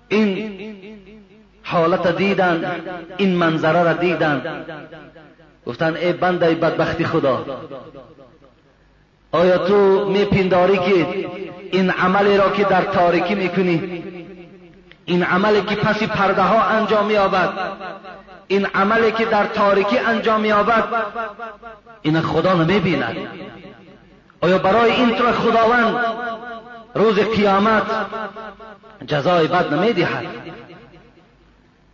این 0.08 1.19
حالت 1.72 2.18
دیدن 2.18 2.82
این 3.18 3.36
منظره 3.36 3.84
را 3.84 3.94
دیدن. 3.94 4.66
گفتن 5.66 5.96
ای 5.96 6.14
بنده 6.14 6.56
بدبختی 6.56 7.06
خدا 7.06 7.46
آیا 9.32 9.58
تو 9.58 10.10
میپنداری 10.10 10.78
که 10.78 11.06
این 11.72 11.90
عملی 11.90 12.38
را 12.38 12.50
که 12.50 12.64
در 12.64 12.82
تاریکی 12.82 13.36
می‌کنی 13.36 14.04
این 15.06 15.24
عملی 15.24 15.62
که 15.62 15.76
پسی 15.76 16.08
پرده 16.08 16.42
ها 16.42 16.64
انجام 16.64 17.06
مییابد 17.06 17.50
این 18.48 18.66
عملی 18.66 19.12
که 19.12 19.26
در 19.26 19.46
تاریکی 19.46 19.98
انجام 19.98 20.42
مییابد 20.42 20.84
این 22.02 22.22
خدا 22.22 22.54
نمی‌بیند 22.54 23.18
آیا 24.42 24.58
برای 24.58 24.92
این 24.92 25.16
طور 25.16 25.32
خداوند 25.32 25.96
روز 26.96 27.20
قیامت 27.20 27.84
جزای 29.08 29.48
بد 29.48 29.74
نمی‌دهد؟ 29.74 30.26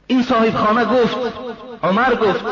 این 0.08 0.24
صاحب 0.24 0.56
خانه 0.56 0.86
گفت 0.86 1.18
عمر 1.84 2.16
گفت 2.16 2.46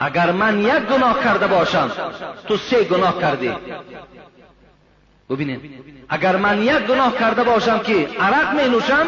اگر 0.00 0.32
من 0.32 0.60
یک 0.60 0.74
گناه 0.74 1.24
کرده 1.24 1.46
باشم 1.46 1.90
تو 2.48 2.56
سه 2.56 2.84
گناه 2.84 3.20
کردی. 3.20 3.52
ببینید 5.30 5.60
اگر 6.08 6.36
من 6.36 6.62
یک 6.62 6.78
گناه 6.78 7.18
کرده 7.18 7.42
باشم 7.42 7.78
که 7.78 8.08
عرق 8.20 8.60
می 8.60 8.68
نوشم 8.68 9.06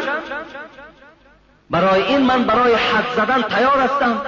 برای 1.69 2.01
این 2.01 2.21
من 2.21 2.43
برای 2.43 2.73
حد 2.73 3.05
زدن 3.15 3.41
تیار 3.41 3.79
هستم 3.79 4.21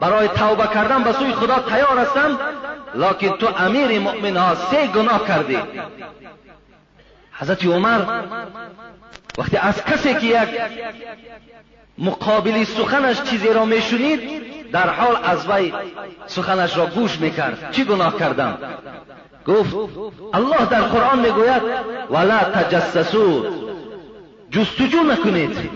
برای 0.00 0.28
توبه 0.28 0.66
کردن 0.66 1.02
به 1.02 1.12
سوی 1.12 1.32
خدا 1.32 1.58
تیار 1.58 1.98
هستم 1.98 2.38
لکن 2.94 3.28
تو 3.28 3.46
امیر 3.58 4.00
مؤمن 4.00 4.36
ها 4.36 4.54
سه 4.54 4.86
گناه 4.86 5.26
کردی. 5.28 5.58
حضرت 7.32 7.66
عمر 7.66 8.22
وقتی 9.38 9.56
از 9.56 9.84
کسی 9.84 10.14
که 10.14 10.26
یک 10.26 10.48
مقابلی 11.98 12.64
سخنش 12.64 13.22
چیزی 13.22 13.48
را 13.48 13.64
میشنید 13.64 14.20
در 14.70 14.88
حال 14.88 15.16
از 15.24 15.50
وی 15.50 15.72
سخنش 16.26 16.76
را 16.76 16.86
گوش 16.86 17.20
می‌کرد. 17.20 17.72
چی 17.72 17.84
گناه 17.84 18.18
کردم؟ 18.18 18.58
گفت 19.46 19.74
الله 20.34 20.66
در 20.70 20.80
قرآن 20.80 21.18
می‌گوید 21.18 21.62
ولا 22.10 22.38
تجسسو 22.38 23.46
جستجو 24.50 25.02
نکنید. 25.02 25.70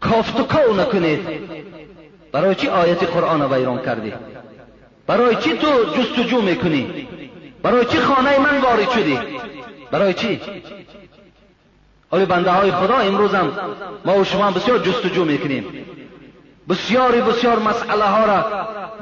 کافتکاو 0.00 0.80
نکنید. 0.80 1.20
برای 2.32 2.54
چی 2.54 2.68
آیت 2.68 3.02
قرآن 3.02 3.40
را 3.40 3.48
ویران 3.48 3.82
کردی؟ 3.82 4.12
برای 5.06 5.36
چی 5.36 5.52
تو 5.52 5.84
جستجو 5.84 6.40
می‌کنی؟ 6.42 7.08
برای 7.62 7.84
چی 7.84 7.98
خانه 7.98 8.38
من 8.38 8.58
وارد 8.58 8.90
شدی؟ 8.90 9.18
برای 9.90 10.14
چی؟ 10.14 10.40
آیا 12.10 12.26
بنده 12.26 12.50
های 12.50 12.72
خدا 12.72 12.96
امروز 12.96 13.34
هم 13.34 13.52
ما 14.04 14.18
و 14.18 14.24
شما 14.24 14.50
بسیار 14.50 14.78
جستجو 14.78 15.24
می‌کنیم. 15.24 15.86
بسیاری 16.68 17.20
بسیار 17.20 17.58
مسئله 17.58 18.04
ها 18.04 18.24
را 18.24 18.44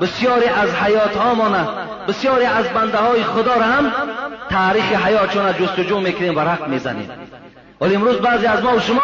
بسیاری 0.00 0.46
از 0.46 0.74
حیات 0.74 1.16
ها 1.16 1.34
بسیاری 2.08 2.44
از 2.44 2.68
بنده 2.68 2.98
های 2.98 3.24
خدا 3.24 3.54
را 3.54 3.62
هم 3.62 3.92
تاریخ 4.50 4.84
حیاتشون 4.84 5.52
جستجو 5.52 6.00
می‌کنیم 6.00 6.36
و 6.36 6.40
رقم 6.40 6.70
می‌زنیم. 6.70 7.10
ولی 7.80 7.94
امروز 7.94 8.16
بعضی 8.16 8.46
از 8.46 8.64
ما 8.64 8.76
و 8.76 8.80
شما 8.80 9.02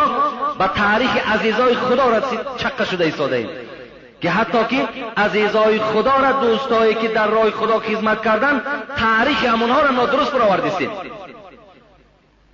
با 0.58 0.68
تاریخ 0.68 1.30
عزیزای 1.32 1.74
خدا 1.74 2.08
را 2.08 2.20
چکه 2.56 2.84
شده 2.84 3.04
ایستاده 3.04 3.36
ایم. 3.36 3.48
که 4.20 4.30
حتی 4.30 4.58
که 4.76 4.88
عزیزای 5.16 5.78
خدا 5.78 6.16
را 6.16 6.32
دوستایی 6.32 6.94
که 6.94 7.08
در 7.08 7.26
راه 7.26 7.50
خدا 7.50 7.78
خدمت 7.78 8.22
کردن 8.22 8.62
تاریخ 8.96 9.44
همونها 9.44 9.80
را 9.80 9.90
نادرست 9.90 10.32
برآوردیم 10.32 10.90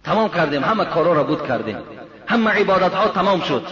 تمام 0.07 0.29
کردیم 0.29 0.65
همه 0.65 0.85
کارا 0.85 1.13
را 1.13 1.25
بود 1.25 1.49
کردیم. 1.49 1.79
همه 2.27 2.51
عبادت 2.51 2.95
ها 2.95 3.09
تمام 3.09 3.41
شد. 3.41 3.63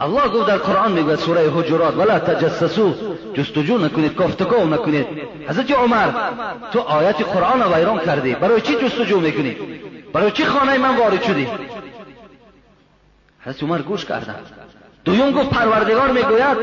الله 0.00 0.28
گفت 0.28 0.48
در 0.48 0.56
قرآن 0.56 0.92
میگه 0.92 1.16
سوره 1.16 1.50
حجرات 1.50 1.96
ولا 1.96 2.18
تجسسو 2.18 2.94
جستجو 3.34 3.78
نکنید 3.78 4.16
گفتگو 4.16 4.64
نکنید. 4.64 5.06
حضرت 5.48 5.70
عمر 5.70 6.08
تو 6.72 6.80
آیت 6.80 7.22
قرآن 7.22 7.60
را 7.60 7.68
ویران 7.72 7.98
کردی 7.98 8.34
برای 8.34 8.60
چی 8.60 8.74
جستجو 8.74 9.20
می‌کنی؟ 9.20 9.56
برای 10.12 10.30
چی 10.30 10.44
خانه 10.44 10.78
من 10.78 10.96
وارد 10.96 11.22
شدی؟ 11.22 11.48
حضرت 13.40 13.62
عمر 13.62 13.78
گوش 13.78 14.04
کردن 14.04 14.36
دویم 15.04 15.30
گفت 15.32 15.50
پروردگار 15.50 16.08
می‌گوید 16.10 16.56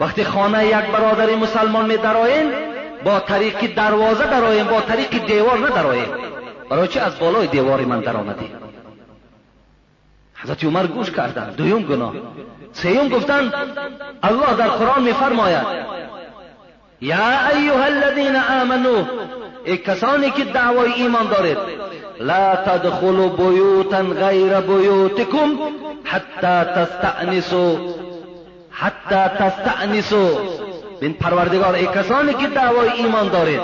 وقتی 0.00 0.24
خانه 0.24 0.66
یک 0.66 0.74
برادر 0.92 1.34
مسلمان 1.34 1.86
می 1.86 1.96
با 3.04 3.20
طریق 3.20 3.74
دروازه 3.74 4.26
درآیین 4.26 4.64
با 4.64 4.80
طریق 4.80 5.26
دیوار 5.26 5.58
ندرآیین 5.58 6.29
برای 6.70 6.98
از 6.98 7.18
بالای 7.18 7.46
دیوار 7.46 7.80
من 7.80 8.00
در 8.00 8.16
آمدی 8.16 8.50
حضرت 10.34 10.64
عمر 10.64 10.86
گوش 10.86 11.10
کردن 11.10 11.50
دویم 11.50 11.82
گناه. 11.82 12.14
سیوم 12.72 13.08
گفتن 13.08 13.52
الله 14.22 14.54
در 14.58 14.68
قرآن 14.68 15.02
میفرماید 15.02 15.66
یا 17.00 17.48
ایها 17.54 17.84
الذین 17.84 18.36
آمنو 18.36 19.04
ای 19.64 19.76
کسانی 19.76 20.30
که 20.30 20.44
دعوای 20.44 20.92
ایمان 20.92 21.26
دارید 21.26 21.58
لا 22.20 22.56
تدخلوا 22.56 23.28
بیوتا 23.28 24.02
غیر 24.02 24.60
بیوتکم 24.60 25.58
حتی 26.04 26.70
تستأنسوا 26.74 27.76
حتی 28.70 29.36
تستأنسوا. 29.38 30.28
بین 31.00 31.12
پروردگار 31.12 31.74
ای 31.74 31.86
کسانی 31.86 32.34
که 32.34 32.46
دعوای 32.46 32.88
ایمان 32.88 33.28
دارید 33.28 33.60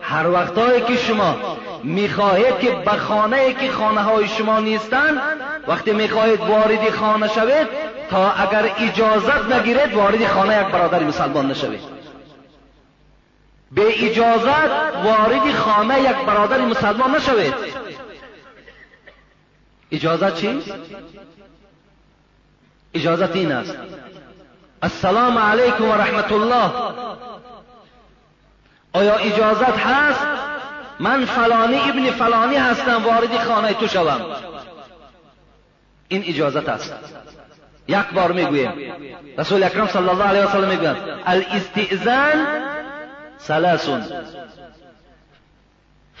هر 0.00 0.30
وقتایی 0.30 0.80
که 0.80 0.96
شما 0.96 1.36
می‌خواهید 1.84 2.58
که 2.58 2.70
به 2.70 2.90
خانه 2.90 3.54
که 3.54 3.70
خانه 3.70 4.00
های 4.00 4.28
شما 4.28 4.60
نیستند 4.60 5.20
وقتی 5.68 5.92
می‌خواهید 5.92 6.40
وارد 6.40 6.90
خانه 6.90 7.28
شوید 7.28 7.68
تا 8.10 8.32
اگر 8.32 8.72
اجازت 8.78 9.52
نگیرید 9.52 9.94
وارد 9.94 10.26
خانه 10.26 10.60
یک 10.60 10.66
برادر 10.66 11.04
مسلمان 11.04 11.50
نشوید. 11.50 11.80
به 13.72 14.04
اجازت 14.10 14.70
وارد 15.04 15.52
خانه 15.54 16.00
یک 16.00 16.16
برادر 16.26 16.58
مسلمان 16.58 17.16
نشوید. 17.16 17.54
اجازت 19.92 20.34
چی؟ 20.34 20.62
اجازت 22.94 23.36
این 23.36 23.52
است. 23.52 23.76
السلام 24.82 25.38
علیکم 25.38 25.84
و 25.84 25.92
رحمت 25.92 26.32
الله. 26.32 26.70
آیا 28.92 29.14
اجازت 29.14 29.78
هست؟ 29.78 30.39
من 31.00 31.24
فلانی 31.24 31.80
ابن 31.88 32.10
فلانی 32.10 32.56
هستم 32.56 33.04
وارد 33.04 33.38
خانه 33.38 33.72
تو 33.72 33.86
شوم. 33.86 34.20
این 36.08 36.24
اجازت 36.26 36.68
است. 36.68 36.94
یک 37.88 38.06
بار 38.14 38.32
می‌گویم. 38.32 38.72
رسول 39.38 39.62
اکرم 39.62 39.86
صلی 39.86 40.08
الله 40.08 40.24
علیه 40.24 40.44
و 40.44 40.48
سلم 40.48 40.68
می‌گوید 40.68 40.96
الاستئذان 41.26 42.46
ثلاث 43.40 43.88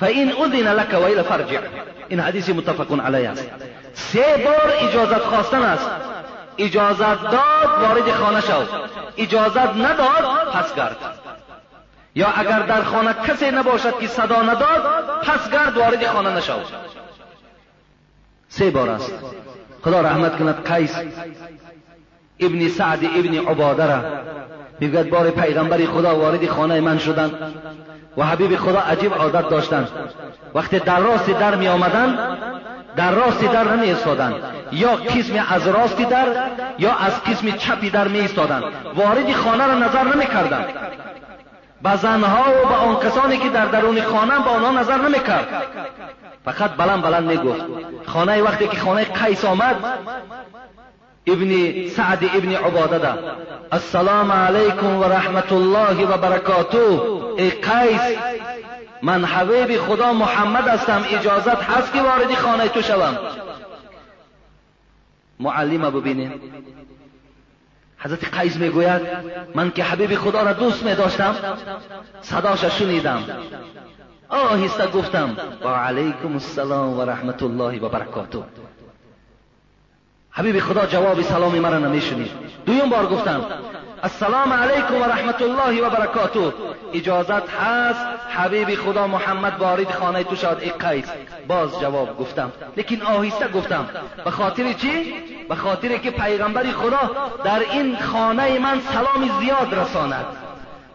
فإن 0.00 0.32
أذن 0.32 0.74
لك 0.74 0.94
وإلى 0.94 1.22
فرجع 1.22 1.60
این 2.08 2.20
حدیث 2.20 2.48
متفق 2.48 3.00
علیه 3.00 3.28
است. 3.28 3.50
سه 3.94 4.42
بار 4.44 4.72
اجازت 4.78 5.18
خواستن 5.18 5.62
است. 5.62 5.90
اجازت 6.58 7.22
داد 7.22 7.80
وارد 7.80 8.12
خانه 8.12 8.40
شو. 8.40 8.64
اجازت 9.16 9.76
نداد 9.76 10.52
پس 10.52 10.74
گرد. 10.74 11.19
یا 12.14 12.28
اگر 12.36 12.58
در 12.60 12.82
خانه 12.82 13.14
کسی 13.28 13.50
نباشد 13.50 13.98
که 13.98 14.06
صدا 14.06 14.42
نداد 14.42 14.82
پس 15.22 15.50
گرد 15.50 15.76
وارد 15.76 16.06
خانه 16.06 16.36
نشو 16.36 16.52
سه 18.48 18.70
بار 18.70 18.90
است. 18.90 19.12
خدا 19.84 20.00
رحمت 20.00 20.38
کند 20.38 20.64
قیس 20.64 20.96
ابن 22.40 22.68
سعد 22.68 23.04
ابن 23.04 23.34
عباده 23.48 23.86
را 23.86 24.02
می‌گوید 24.80 25.10
بار 25.10 25.30
پیغمبر 25.30 25.86
خدا 25.86 26.16
وارد 26.16 26.46
خانه 26.48 26.80
من 26.80 26.98
شدند 26.98 27.54
و 28.16 28.24
حبیب 28.24 28.56
خدا 28.56 28.80
عجیب 28.80 29.14
عادت 29.14 29.48
داشتند. 29.48 29.88
وقتی 30.54 30.78
در 30.78 31.00
راست 31.00 31.30
در 31.30 31.54
می 31.54 31.68
آمدن 31.68 32.36
در 32.96 33.10
راست 33.10 33.44
در 33.52 33.76
نمی 33.76 33.86
ایستادن 33.86 34.34
یا 34.72 34.90
قسم 34.90 35.46
از 35.48 35.66
راست 35.66 35.98
در 35.98 36.26
یا 36.78 36.94
از 36.94 37.24
قسم 37.24 37.50
چپی 37.50 37.90
در 37.90 38.08
می 38.08 38.20
ایستادن 38.20 38.62
وارد 38.94 39.32
خانه 39.32 39.66
را 39.66 39.74
نظر 39.74 40.04
نمی 40.14 40.26
کردن 40.26 40.64
به 41.82 41.96
زنها 41.96 42.44
و 42.50 42.68
به 42.68 42.74
آن 42.74 42.96
کسانی 42.96 43.36
که 43.36 43.48
در 43.48 43.66
درون 43.66 44.02
خانه 44.02 44.38
به 44.38 44.50
آنها 44.50 44.80
نظر 44.80 44.96
نمی 44.96 45.20
کرد 45.20 45.48
فقط 46.44 46.70
بلند 46.70 47.02
بلند 47.02 47.30
می 47.30 47.36
گفت 47.36 47.64
خانه 48.06 48.42
وقتی 48.42 48.68
که 48.68 48.76
خانه 48.76 49.04
قیس 49.04 49.44
آمد 49.44 49.76
ابن 51.26 51.88
سعد 51.88 52.24
ابن 52.24 52.52
عباده 52.52 52.98
ده. 52.98 53.14
السلام 53.72 54.32
علیکم 54.32 54.96
و 54.96 55.04
رحمت 55.04 55.52
الله 55.52 56.06
و 56.06 56.16
برکاته. 56.16 57.00
ای 57.36 57.50
قیس 57.50 58.18
من 59.02 59.24
حبیب 59.24 59.80
خدا 59.80 60.12
محمد 60.12 60.68
هستم 60.68 61.04
اجازت 61.10 61.62
هست 61.62 61.92
که 61.92 62.02
وارد 62.02 62.34
خانه 62.34 62.68
تو 62.68 62.82
شوم. 62.82 63.18
معلم 65.40 65.90
ببینید 65.90 66.32
حضرت 68.00 68.38
قیس 68.38 68.56
می‌گوید 68.56 69.02
من 69.54 69.70
که 69.70 69.84
حبیب 69.84 70.14
خدا 70.14 70.42
را 70.42 70.52
دوست 70.52 70.82
می 70.82 70.94
داشتم 70.94 71.36
صداش 72.20 72.64
شنیدم. 72.64 73.24
آهسته 74.28 74.86
گفتم 74.86 75.36
با 75.62 75.76
علیکم 75.76 76.32
السلام 76.32 76.98
و 76.98 77.02
رحمت 77.02 77.42
الله 77.42 77.80
و 77.80 77.88
برکاته. 77.88 78.38
حبیب 80.30 80.60
خدا 80.60 80.86
جواب 80.86 81.22
سلام 81.22 81.58
مرا 81.58 81.78
نمیشنید. 81.78 82.30
دویم 82.66 82.90
بار 82.90 83.06
گفتم 83.06 83.44
السلام 84.02 84.52
علیکم 84.52 84.94
و 84.94 85.04
رحمت 85.04 85.42
الله 85.42 85.86
و 85.86 85.90
برکاته. 85.90 86.52
اجازت 86.92 87.50
هست؟ 87.50 88.00
حبیب 88.36 88.74
خدا 88.74 89.06
محمد 89.06 89.60
وارد 89.60 89.90
خانه 89.90 90.24
تو 90.24 90.36
شد. 90.36 90.58
ای 90.60 90.70
قیس 90.70 91.04
باز 91.48 91.80
جواب 91.80 92.18
گفتم. 92.18 92.52
لیکن 92.76 93.02
آهسته 93.02 93.48
گفتم. 93.48 93.88
به 94.24 94.30
خاطر 94.30 94.72
چی؟ 94.72 95.14
به 95.48 95.54
خاطر 95.54 95.96
که 95.96 96.10
پیغمبر 96.10 96.70
خدا 96.70 97.10
در 97.44 97.58
این 97.72 97.98
خانه 97.98 98.58
من 98.58 98.80
سلام 98.80 99.40
زیاد 99.40 99.74
رساند. 99.74 100.24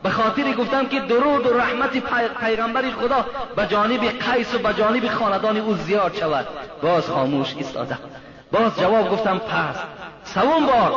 به 0.04 0.10
خاطر 0.10 0.54
گفتم 0.54 0.86
که 0.86 1.00
درود 1.00 1.48
و 1.48 1.58
رحمت 1.58 1.98
پیغمبر 2.40 2.84
خدا 3.02 3.26
به 3.56 3.66
جانب 3.66 4.02
قیس 4.02 4.56
و 4.56 4.58
به 4.58 4.74
جانب 4.74 5.08
خاندان 5.08 5.58
او 5.58 5.74
زیاد 5.76 6.16
شود. 6.16 6.48
باز 6.82 7.10
خاموش 7.10 7.56
ایستادم. 7.58 8.00
باز 8.56 8.80
جواب 8.80 9.12
گفتم 9.12 9.38
پس. 9.38 9.76
سوم 10.24 10.66
بار 10.66 10.92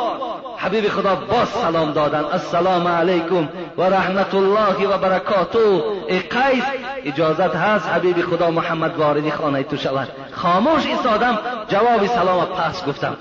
حبیب 0.57 0.89
خدا 0.89 1.15
باز 1.15 1.47
سلام 1.47 1.91
دادن. 1.91 2.23
السلام 2.23 2.87
علیکم 2.87 3.49
و 3.77 3.83
رحمت 3.83 4.35
الله 4.35 4.87
و 4.87 4.97
برکاته. 4.97 5.59
ای 6.07 6.19
قیس 6.19 6.63
اجازت 7.05 7.55
هست 7.55 7.89
حبیب 7.89 8.21
خدا 8.21 8.51
محمد 8.51 8.97
واردی 8.97 9.31
خانه 9.31 9.63
تو 9.63 9.77
شود. 9.77 10.07
خاموش 10.31 10.85
ایستادم 10.85 11.37
جواب 11.67 12.05
سلام 12.05 12.45
پس 12.45 12.85
گفتم. 12.85 13.17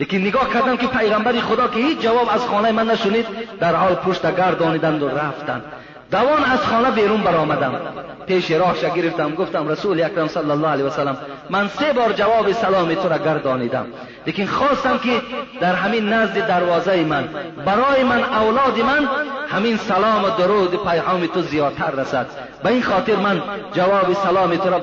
لیکن 0.00 0.16
نگاه 0.16 0.52
کردم 0.52 0.76
که 0.76 0.86
پیغمبر 0.86 1.32
خدا 1.32 1.68
که 1.68 1.80
هیچ 1.80 2.00
جواب 2.00 2.28
از 2.30 2.46
خانه 2.46 2.72
من 2.72 2.90
نشنید 2.90 3.26
در 3.60 3.74
حال 3.74 3.94
پشت 3.94 4.36
گردانیدند 4.36 5.02
و 5.02 5.08
رفتند. 5.08 5.62
دوان 6.10 6.44
از 6.44 6.60
خانه 6.60 6.90
بیرون 6.90 7.20
برآمدم. 7.20 7.80
پیش 8.26 8.50
راهش 8.50 8.80
گرفتم 8.80 9.34
گفتم 9.34 9.68
رسول 9.68 10.02
اکرم 10.02 10.28
صلی 10.28 10.50
الله 10.50 10.68
علیه 10.68 10.84
وسلم 10.84 11.16
من 11.50 11.68
سه 11.68 11.92
بار 11.92 12.12
جواب 12.12 12.52
سلام 12.52 12.94
تو 12.94 13.08
را 13.08 13.18
گردانیدم. 13.18 13.86
لیکن 14.26 14.46
خواستم 14.46 14.98
که 14.98 15.22
در 15.60 15.74
همین 15.74 16.08
نزد 16.08 16.46
دروازه 16.46 17.04
من 17.04 17.28
برای 17.64 18.04
من 18.04 18.24
اولاد 18.24 18.80
من 18.80 19.08
همین 19.48 19.76
سلام 19.76 20.24
و 20.24 20.30
درود 20.38 20.84
پیغام 20.84 21.26
تو 21.26 21.42
زیادتر 21.42 21.90
رسد. 21.90 22.26
به 22.62 22.70
این 22.70 22.82
خاطر 22.82 23.16
من 23.16 23.42
جواب 23.72 24.12
سلام 24.12 24.56
تو 24.56 24.70
را 24.70 24.78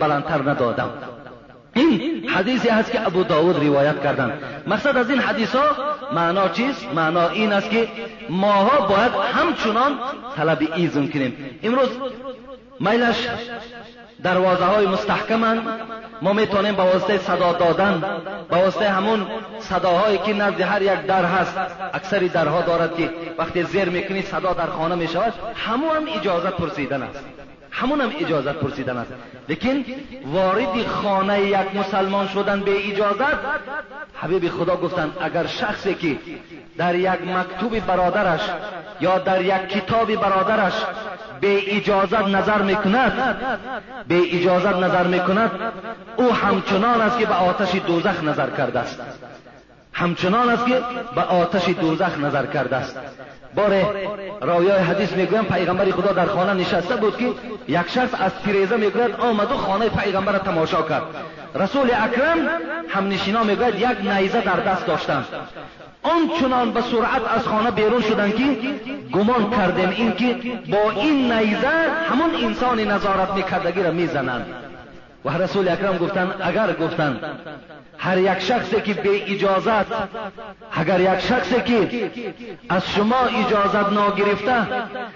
بلندتر 0.00 0.50
ندادم. 0.50 0.90
این 1.78 2.28
حدیثی 2.28 2.68
هست 2.68 2.92
که 2.92 3.06
ابو 3.06 3.24
داود 3.24 3.64
روایت 3.66 4.02
کردن. 4.02 4.32
مقصد 4.66 4.96
از 4.96 5.10
این 5.10 5.20
حدیث 5.20 5.54
ها 5.54 5.62
معنا 6.12 6.48
چیست؟ 6.48 6.86
معنا 6.94 7.28
این 7.28 7.52
است 7.52 7.70
که 7.70 7.88
ماها 8.30 8.86
باید 8.86 9.12
همچنان 9.12 9.98
طلب 10.36 10.58
ایزون 10.76 11.08
کنیم. 11.08 11.58
امروز 11.62 11.88
میلش 12.80 13.28
دروازه 14.22 14.64
های 14.64 14.86
مستحکمن. 14.86 15.62
ما 16.22 16.32
می‌تونیم 16.32 16.74
با 16.74 16.84
واسطه 16.84 17.18
صدا 17.18 17.52
دادن 17.52 18.02
با 18.50 18.58
واسطه 18.58 18.88
همون 18.88 19.26
صداهایی 19.58 20.18
که 20.18 20.32
نزد 20.32 20.60
هر 20.60 20.82
یک 20.82 21.06
در 21.06 21.24
هست 21.24 21.58
اکثری 21.92 22.28
درها 22.28 22.62
دارد 22.62 22.96
که 22.96 23.10
وقتی 23.38 23.62
زیر 23.62 23.88
می‌کنی 23.88 24.22
صدا 24.22 24.52
در 24.52 24.66
خانه 24.66 24.94
می‌شود 24.94 25.32
همون 25.54 25.96
هم 25.96 26.06
اجازت 26.20 26.52
پرسیدن 26.52 27.02
است. 27.02 27.24
همون 27.70 28.00
هم 28.00 28.10
اجازت 28.20 28.54
پرسیدن 28.54 28.96
است. 28.96 29.12
لیکن 29.48 29.84
وارد 30.26 30.86
خانه 30.86 31.40
یک 31.40 31.74
مسلمان 31.74 32.28
شدن 32.28 32.60
به 32.60 32.88
اجازت 32.92 33.38
حبیب 34.14 34.48
خدا 34.48 34.76
گفتند 34.76 35.16
اگر 35.20 35.46
شخصی 35.46 35.94
که 35.94 36.16
در 36.78 36.94
یک 36.94 37.08
مکتوب 37.08 37.78
برادرش 37.86 38.40
یا 39.00 39.18
در 39.18 39.42
یک 39.42 39.68
کتاب 39.68 40.14
برادرش 40.14 40.72
به 41.40 41.76
اجازت 41.76 42.28
نظر 42.28 42.62
می‌کند 42.62 43.36
به 44.08 44.20
اجازت 44.34 44.76
نظر 44.76 45.06
می‌کند 45.06 45.50
او 46.16 46.34
همچنان 46.34 47.00
است 47.00 47.18
که 47.18 47.26
به 47.26 47.34
آتش 47.34 47.74
دوزخ 47.74 48.24
نظر 48.24 48.50
کرده 48.50 48.78
است. 48.78 49.00
همچنان 49.98 50.48
است 50.50 50.66
که 50.66 50.80
به 51.14 51.22
آتش 51.22 51.68
دوزخ 51.68 52.18
نظر 52.18 52.46
کرده 52.46 52.76
است. 52.76 52.98
باره 53.54 53.86
راویای 54.40 54.78
حدیث 54.78 55.12
می‌گویم 55.12 55.44
پیغمبر 55.44 55.90
خدا 55.90 56.12
در 56.12 56.26
خانه 56.26 56.54
نشسته 56.54 56.96
بود 56.96 57.16
که 57.16 57.28
یک 57.68 57.88
شخص 57.88 58.20
از 58.20 58.32
تیریزه 58.44 58.76
می‌گوید 58.76 59.14
آمد 59.20 59.52
و 59.52 59.56
خانه 59.56 59.88
پیغمبر 59.88 60.32
را 60.32 60.38
تماشا 60.38 60.82
کرد. 60.82 61.02
رسول 61.54 61.90
اکرم 61.90 62.38
هم 62.88 63.08
نشینا 63.08 63.42
می‌گوید 63.42 63.74
یک 63.74 64.12
نیزه 64.12 64.40
در 64.40 64.56
دست 64.56 64.86
داشتند 64.86 65.26
آنچنان 66.02 66.72
به 66.72 66.80
سرعت 66.80 67.22
از 67.36 67.46
خانه 67.46 67.70
بیرون 67.70 68.00
شدند 68.00 68.34
که 68.36 68.56
گمان 69.12 69.50
کردیم 69.50 69.88
این 69.88 70.12
که 70.12 70.36
با 70.70 70.90
این 70.90 71.32
نیزه 71.32 71.68
همون 72.10 72.44
انسان 72.44 72.80
نظارت 72.80 73.30
میکردگی 73.34 73.82
را 73.82 73.90
می‌زنند. 73.90 74.46
و 75.24 75.30
رسول 75.30 75.68
اکرم 75.68 75.98
گفتند 75.98 76.34
اگر 76.40 76.72
گفتند 76.72 77.20
هر 77.98 78.18
یک 78.18 78.38
شخصی 78.38 78.80
که 78.80 78.94
به 78.94 79.32
اجازت 79.32 79.86
اگر 80.72 81.00
یک 81.00 81.18
شخصی 81.18 81.60
که 81.60 82.10
از 82.68 82.90
شما 82.90 83.16
اجازت 83.16 83.92
ناگرفته 83.92 84.66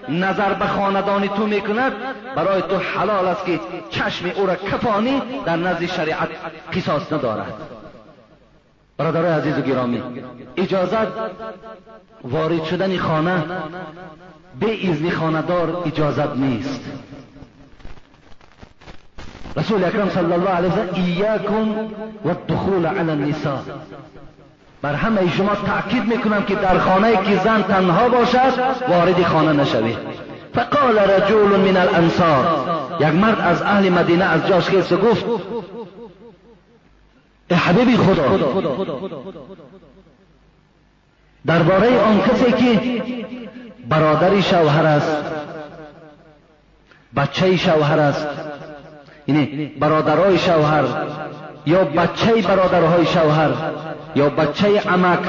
نظر 0.09 0.53
به 0.53 0.67
خاندان 0.67 1.27
تو 1.27 1.47
می‌کند 1.47 1.93
برای 2.35 2.61
تو 2.61 2.77
حلال 2.77 3.27
است 3.27 3.45
که 3.45 3.59
چشم 3.89 4.31
او 4.35 4.45
را 4.45 4.55
کفانی 4.55 5.21
در 5.45 5.55
نزد 5.55 5.85
شریعت 5.85 6.29
قصاص 6.73 7.13
ندارد. 7.13 7.53
برادرای 8.97 9.31
عزیز 9.31 9.57
و 9.57 9.61
گرامی 9.61 10.03
اجازت 10.57 11.07
وارد 12.23 12.63
شدن 12.63 12.97
خانه 12.97 13.43
به 14.59 14.89
اذن 14.89 15.09
خاندار 15.09 15.83
اجازت 15.85 16.35
نیست. 16.35 16.81
رسول 19.57 19.83
اکرم 19.83 20.09
صلی 20.09 20.33
الله 20.33 20.49
علیه 20.49 20.69
وسلم 20.69 20.89
ایاکم 20.93 21.69
و 22.25 22.29
الدخول 22.29 22.85
علی 22.85 23.11
النساء. 23.11 23.59
بر 24.81 24.93
همه 24.93 25.29
شما 25.29 25.55
تأکید 25.55 26.03
می‌کنم 26.03 26.43
که 26.43 26.55
در 26.55 26.77
خانه 26.77 27.11
که 27.11 27.37
زن 27.43 27.61
تنها 27.61 28.09
باشد 28.09 28.53
وارد 28.89 29.23
خانه 29.23 29.53
نشوید. 29.53 29.97
فقال 30.53 30.99
رجل 30.99 31.59
من 31.59 31.77
الانصار. 31.77 32.45
یک 32.99 33.07
مرد 33.07 33.41
از 33.41 33.61
اهل 33.61 33.89
مدینه 33.89 34.25
از 34.25 34.47
جاش 34.47 34.63
خیست 34.69 34.93
گفت 34.93 35.25
ای 37.49 37.57
حبیبی 37.57 37.97
خدا 37.97 38.39
درباره 41.45 41.99
آن 41.99 42.21
کسی 42.21 42.51
که 42.51 43.03
برادری 43.89 44.41
شوهر 44.41 44.85
است 44.85 45.17
بچه 47.15 47.57
شوهر 47.57 47.99
است 47.99 48.27
یعنی 49.27 49.45
برادرای 49.79 50.37
شوهر 50.37 50.83
یا 51.65 51.83
بچه 51.83 52.41
برادرهای 52.47 53.05
شوهر 53.05 53.49
یا 54.15 54.29
بچه 54.29 54.79
عمک 54.79 55.19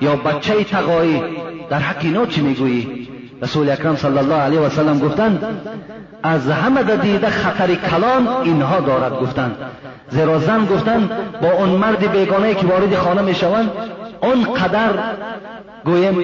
یا 0.00 0.16
بچه 0.16 0.64
تقایی 0.64 1.22
در 1.70 1.78
حق 1.78 1.96
اینا 2.00 2.26
چی 2.26 2.40
می‌گویی؟ 2.40 3.08
رسول 3.42 3.70
اکرم 3.70 3.96
صلی 3.96 4.18
الله 4.18 4.34
علیه 4.34 4.60
و 4.60 4.68
سلم 4.68 4.98
گفتند 4.98 5.44
از 6.22 6.50
همه 6.50 6.96
دیده 6.96 7.30
خطر 7.30 7.74
کلان 7.74 8.28
اینها 8.44 8.80
دارد 8.80 9.20
گفتند. 9.20 9.56
زیرا 10.10 10.38
زن 10.38 10.66
گفتند 10.66 11.10
با 11.42 11.50
اون 11.52 11.68
مرد 11.68 12.12
بیگانه 12.12 12.54
که 12.54 12.66
وارد 12.66 12.94
خانه 12.94 13.22
می‌شوند 13.22 13.70
اون 14.20 14.44
قدر 14.54 14.90
گویم 15.84 16.18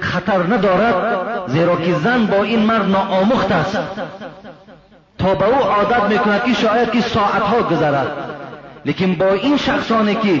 خطر 0.00 0.38
ندارد 0.38 0.96
زیرا 1.46 1.76
که 1.76 1.94
زن 1.94 2.26
با 2.26 2.42
این 2.42 2.60
مرد 2.60 2.90
ناآمخت 2.90 3.52
است. 3.52 3.78
تا 5.18 5.34
به 5.34 5.44
او 5.44 5.54
عادت 5.54 6.02
می‌کند 6.02 6.44
که 6.44 6.54
شاید 6.54 6.90
که 6.90 7.00
ساعتها 7.00 7.62
گذرد. 7.62 8.06
لیکن 8.84 9.14
با 9.14 9.32
این 9.32 9.56
شخصانی 9.56 10.14
که 10.14 10.40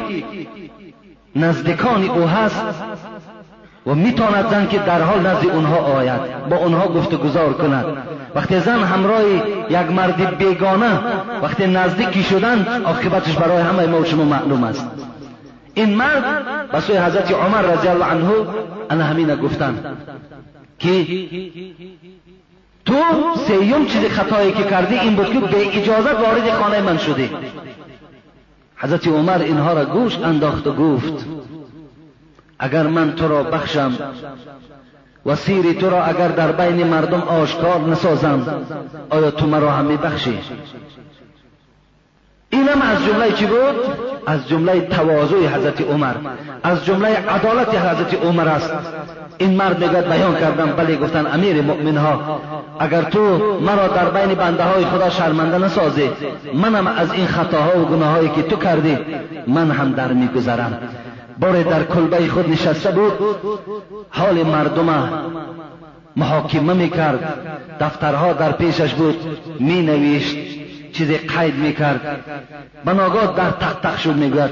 نزدیکان 1.36 2.08
او 2.08 2.28
هست 2.28 2.64
و 3.86 3.94
می‌تواند 3.94 4.50
زن 4.50 4.66
که 4.66 4.78
در 4.78 5.02
حال 5.02 5.26
نزد 5.26 5.46
اونها 5.46 5.76
آید 5.76 6.48
با 6.50 6.56
اونها 6.56 6.88
گفت 6.88 7.14
گذار 7.14 7.52
کند. 7.52 7.84
وقتی 8.34 8.60
زن 8.60 8.82
همراه 8.82 9.22
یک 9.70 9.90
مرد 9.96 10.38
بیگانه 10.38 11.00
وقتی 11.42 11.66
نزدیکی 11.66 12.22
شدن 12.22 12.82
عاقبتش 12.84 13.36
برای 13.36 13.62
همه 13.62 13.86
ما 13.86 14.04
شما 14.04 14.24
معلوم 14.24 14.64
است. 14.64 14.86
این 15.74 15.94
مرد 15.94 16.24
به 16.72 16.80
سوی 16.80 16.96
حضرت 16.96 17.32
عمر 17.32 17.62
رضی 17.62 17.88
الله 17.88 18.04
عنه 18.04 18.30
انا 18.90 19.04
همین 19.04 19.34
گفتن 19.36 19.96
که 20.78 21.06
تو 22.86 22.94
سیوم 23.46 23.86
چیز 23.86 24.04
خطایی 24.04 24.52
که 24.52 24.64
کردی 24.64 24.98
این 24.98 25.16
بود 25.16 25.32
که 25.32 25.40
به 25.40 25.76
اجازت 25.76 26.14
وارد 26.14 26.50
خانه 26.50 26.80
من 26.80 26.98
شدی. 26.98 27.30
حضرت 28.76 29.08
عمر 29.08 29.38
اینها 29.38 29.72
را 29.72 29.84
گوش 29.84 30.18
انداخت 30.18 30.66
و 30.66 30.72
گفت 30.72 31.26
اگر 32.58 32.86
من 32.86 33.12
تو 33.12 33.28
را 33.28 33.42
بخشم 33.42 33.92
و 35.26 35.36
سیری 35.36 35.74
تو 35.74 35.90
را 35.90 36.04
اگر 36.04 36.28
در 36.28 36.52
بین 36.52 36.86
مردم 36.86 37.20
آشکار 37.20 37.80
نسازم 37.80 38.66
آیا 39.10 39.30
تو 39.30 39.46
مرا 39.46 39.70
هم 39.70 39.84
میبخشی 39.84 40.38
اینم 42.66 42.82
از 42.82 43.04
جمله 43.04 43.32
چی 43.32 43.46
بود؟ 43.46 43.74
از 44.26 44.48
جمله 44.48 44.80
تواضع 44.80 45.36
حضرت 45.36 45.80
عمر. 45.80 46.14
از 46.62 46.84
جمله 46.84 47.08
عدالت 47.08 47.68
حضرت 47.68 48.24
عمر 48.24 48.48
است. 48.48 48.72
این 49.38 49.56
مرد 49.56 49.84
می‌گوید 49.84 50.08
بیان 50.08 50.34
کردم 50.34 50.66
بله 50.66 50.96
گفتن 50.96 51.26
امیر 51.34 51.62
مؤمن 51.62 51.96
ها 51.96 52.40
اگر 52.80 53.02
تو 53.02 53.20
مرا 53.60 53.88
در 53.88 54.10
بین 54.10 54.34
بنده 54.34 54.64
های 54.64 54.84
خدا 54.84 55.10
شرمنده 55.10 55.58
نسازی 55.58 56.10
منم 56.54 56.86
از 56.86 57.12
این 57.12 57.26
خطاها 57.26 57.80
و 57.80 57.84
گناهایی 57.84 58.28
که 58.28 58.42
تو 58.42 58.56
کردی 58.56 58.98
من 59.46 59.70
هم 59.70 59.92
در 59.92 60.12
میگذرم. 60.12 60.78
بار 61.40 61.62
در 61.62 61.84
کلبه 61.84 62.28
خود 62.28 62.50
نشسته 62.50 62.90
بود 62.90 63.12
حال 64.10 64.42
مردم 64.42 65.08
محاکمه 66.16 66.74
می‌کرد. 66.74 67.38
دفترها 67.80 68.32
در 68.32 68.52
پیشش 68.52 68.94
بود 68.94 69.16
می 69.60 69.82
نویشت 69.82 70.36
چیزی 70.96 71.16
قید 71.16 71.54
می‌کرد. 71.54 72.24
بناگاه 72.84 73.34
در 73.36 73.50
تخت 73.50 73.82
تخت 73.82 73.98
شد 73.98 74.16
می‌گوید 74.16 74.50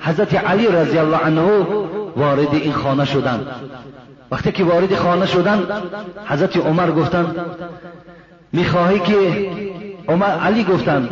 حضرت 0.00 0.44
علی 0.44 0.66
رضی 0.66 0.98
الله 0.98 1.16
عنه 1.16 1.66
وارد 2.16 2.54
این 2.54 2.72
خانه 2.72 3.04
شدند. 3.04 3.46
وقتی 4.30 4.52
که 4.52 4.64
وارد 4.64 4.94
خانه 4.94 5.26
شدند 5.26 5.72
حضرت 6.26 6.56
عمر 6.56 6.90
گفتند 6.90 7.36
می‌خواهی 8.52 8.98
که 8.98 9.50
عمر 10.08 10.26
علی 10.26 10.64
گفتند 10.64 11.10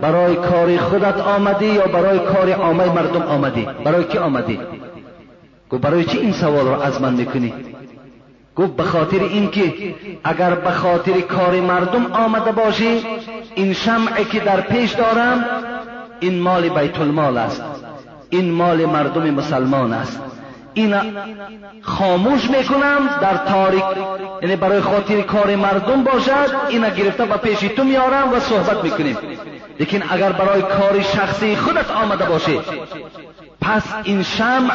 برای 0.00 0.36
کار 0.36 0.76
خودت 0.76 1.20
آمدی 1.20 1.66
یا 1.66 1.86
برای 1.86 2.18
کار 2.18 2.52
عامه 2.52 2.84
مردم 2.84 3.22
آمدی؟ 3.22 3.68
برای 3.84 4.04
کی 4.04 4.18
آمدی؟ 4.18 4.58
گفت 5.70 5.82
برای 5.82 6.04
چی 6.04 6.18
این 6.18 6.32
سوال 6.32 6.66
رو 6.66 6.80
از 6.80 7.02
من 7.02 7.12
می‌کنی؟ 7.12 7.54
گفت 8.56 8.76
به 8.76 8.82
خاطر 8.82 9.20
اینکه 9.20 9.94
اگر 10.24 10.54
به 10.54 10.70
خاطر 10.70 11.20
کار 11.20 11.60
مردم 11.60 12.06
آمده 12.12 12.52
باشی 12.52 13.02
این 13.54 13.72
شمعی 13.72 14.24
که 14.24 14.40
در 14.40 14.60
پیش 14.60 14.92
دارم 14.92 15.44
این 16.20 16.40
مال 16.40 16.68
بیت 16.68 17.00
المال 17.00 17.38
است. 17.38 17.62
این 18.30 18.50
مال 18.50 18.86
مردم 18.86 19.30
مسلمان 19.30 19.92
است. 19.92 20.20
این 20.74 20.94
خاموش 21.82 22.50
می‌کنم 22.50 23.08
در 23.20 23.36
تاریک 23.36 23.84
یعنی 24.42 24.56
برای 24.56 24.80
خاطر 24.80 25.20
کار 25.20 25.56
مردم 25.56 26.04
باشد 26.04 26.54
اینا 26.68 26.88
گرفته 26.88 27.24
و 27.24 27.36
پیش 27.36 27.58
تو 27.58 27.84
میارم 27.84 28.32
و 28.32 28.40
صحبت 28.40 28.84
می‌کنیم. 28.84 29.16
لیکن 29.80 30.02
اگر 30.10 30.32
برای 30.32 30.62
کار 30.62 31.02
شخصی 31.02 31.56
خودت 31.56 31.90
آمده 31.90 32.24
باشه 32.24 32.52
پس 33.60 33.82
این 34.04 34.22
شمع 34.22 34.72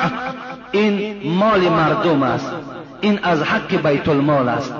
این 0.71 1.21
مال 1.32 1.61
مردم 1.61 2.23
است. 2.23 2.51
این 3.01 3.19
از 3.23 3.43
حق 3.43 3.88
بیت 3.88 4.09
المال 4.09 4.49
است. 4.49 4.73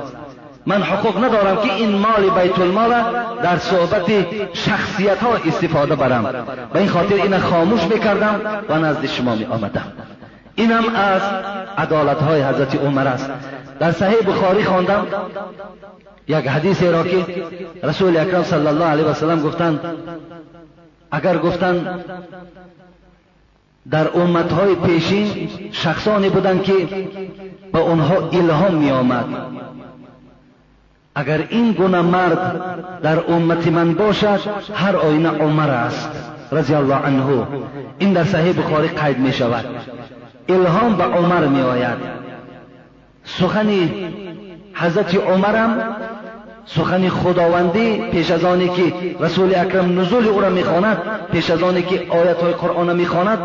من 0.66 0.82
حقوق 0.82 1.24
ندارم 1.24 1.56
که 1.56 1.74
این 1.74 1.96
مال 1.96 2.30
بیت 2.30 2.60
المال 2.60 3.04
در 3.44 3.58
صحبت 3.58 4.12
شخصیت 4.54 5.18
ها 5.18 5.36
استفاده 5.36 5.96
برم. 5.96 6.46
به 6.74 6.80
این 6.80 6.90
خاطر 6.90 7.16
این 7.16 7.38
خاموش 7.40 7.84
می‌کردم 7.84 8.42
و 8.70 8.80
نزد 8.80 9.06
شما 9.06 9.36
می 9.36 9.46
آمدم 9.46 9.92
اینم 10.56 10.84
از 10.96 11.22
عدالت 11.78 12.22
های 12.22 12.42
حضرت 12.42 12.76
عمر 12.76 13.08
است. 13.08 13.30
در 13.80 13.92
صحیح 13.92 14.22
بخاری 14.28 14.64
خواندم 14.64 15.08
یک 16.28 16.48
حدیث 16.48 16.84
را 16.84 17.04
که 17.04 17.26
رسول 17.84 18.18
اکرم 18.18 18.44
صلی 18.44 18.68
الله 18.68 18.86
علیه 18.86 19.06
و 19.06 19.14
سلم 19.14 19.42
گفتند 19.42 19.80
اگر 21.12 21.38
گفتند 21.38 22.06
در 23.92 24.08
امت 24.18 24.52
های 24.52 24.76
پیشین 24.76 25.50
شخصانی 25.72 26.30
بودند 26.30 26.64
که 26.64 26.74
به 27.74 27.80
اونها 27.80 28.30
الهام 28.34 28.74
می 28.74 28.92
آمد 28.92 29.26
اگر 31.16 31.44
این 31.50 31.72
گونه 31.72 32.02
مرد 32.02 32.62
در 33.04 33.32
امت 33.32 33.68
من 33.68 33.94
باشد 33.94 34.40
هر 34.76 34.96
آینه 34.96 35.30
عمر 35.30 35.70
است. 35.70 36.10
رضی 36.52 36.74
الله 36.74 36.96
عنه. 36.96 37.48
این 37.98 38.14
در 38.14 38.24
صحیح 38.24 38.54
بخاری 38.54 38.88
قید 38.88 39.20
می 39.20 39.34
شود. 39.34 39.66
الهام 40.50 40.96
به 40.96 41.04
عمر 41.04 41.46
می 41.46 41.62
آید. 41.62 41.98
سخن 43.24 43.90
حضرت 44.74 45.16
عمرم 45.16 45.96
سخن 46.66 47.10
خداوندی 47.10 47.98
پیش 48.12 48.32
از 48.32 48.46
آنی 48.46 48.70
که 48.70 48.94
رسول 49.20 49.56
اکرم 49.56 50.00
نزول 50.00 50.28
او 50.28 50.42
را 50.42 50.50
می‌خواند 50.50 50.98
پیش 51.32 51.50
از 51.52 51.64
آنی 51.64 51.82
که 51.82 52.08
آیت 52.10 52.38
های 52.42 52.54
قرآن 52.54 52.96
می‌خواند 52.96 53.40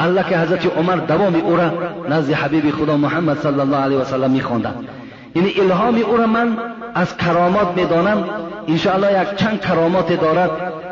الله 0.00 0.24
که 0.28 0.38
حضرت 0.38 0.76
عمر 0.76 0.96
دوام 0.96 1.34
او 1.34 1.56
را 1.56 1.70
نزد 2.10 2.32
حبیب 2.32 2.70
خدا 2.70 2.96
محمد 2.96 3.38
صلی 3.38 3.60
الله 3.60 3.76
علیه 3.76 3.98
و 3.98 4.04
سلم 4.04 4.30
میخواندند 4.30 4.88
یعنی 5.36 5.52
الهام 5.60 5.96
او 5.96 6.16
را 6.16 6.26
من 6.26 6.56
از 6.94 7.16
کرامات 7.16 7.68
می‌دانم. 7.76 8.24
انشاءالله 8.68 9.22
یک 9.22 9.34
چند 9.36 9.60
کرامات 9.60 10.20
دارد. 10.20 10.50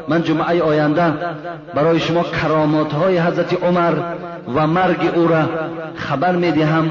من 0.09 0.23
جمعه 0.23 0.63
آینده 0.63 1.13
برای 1.75 2.01
شما 2.01 2.23
کرامات 2.23 2.93
های 2.93 3.19
حضرت 3.19 3.63
عمر 3.65 3.93
و 4.55 4.67
مرگ 4.67 5.11
او 5.15 5.27
را 5.27 5.43
خبر 5.97 6.37
می‌دهم 6.37 6.91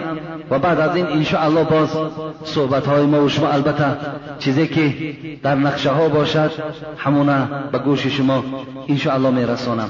و 0.50 0.60
بعد 0.60 0.80
از 0.80 0.96
این 0.96 1.06
انشاءالله 1.06 1.64
باز 1.64 1.90
صحبت 2.44 2.88
های 2.88 3.06
ما 3.06 3.24
و 3.24 3.30
شما 3.30 3.48
البته 3.48 3.86
چیزی 4.40 4.68
که 4.68 4.94
در 5.44 5.56
نقشه 5.56 5.90
ها 5.90 6.10
باشد 6.10 6.52
همونه 6.98 7.48
به 7.72 7.78
گوش 7.78 8.08
شما 8.08 8.44
انشاءالله 8.90 9.30
میرسانم. 9.30 9.90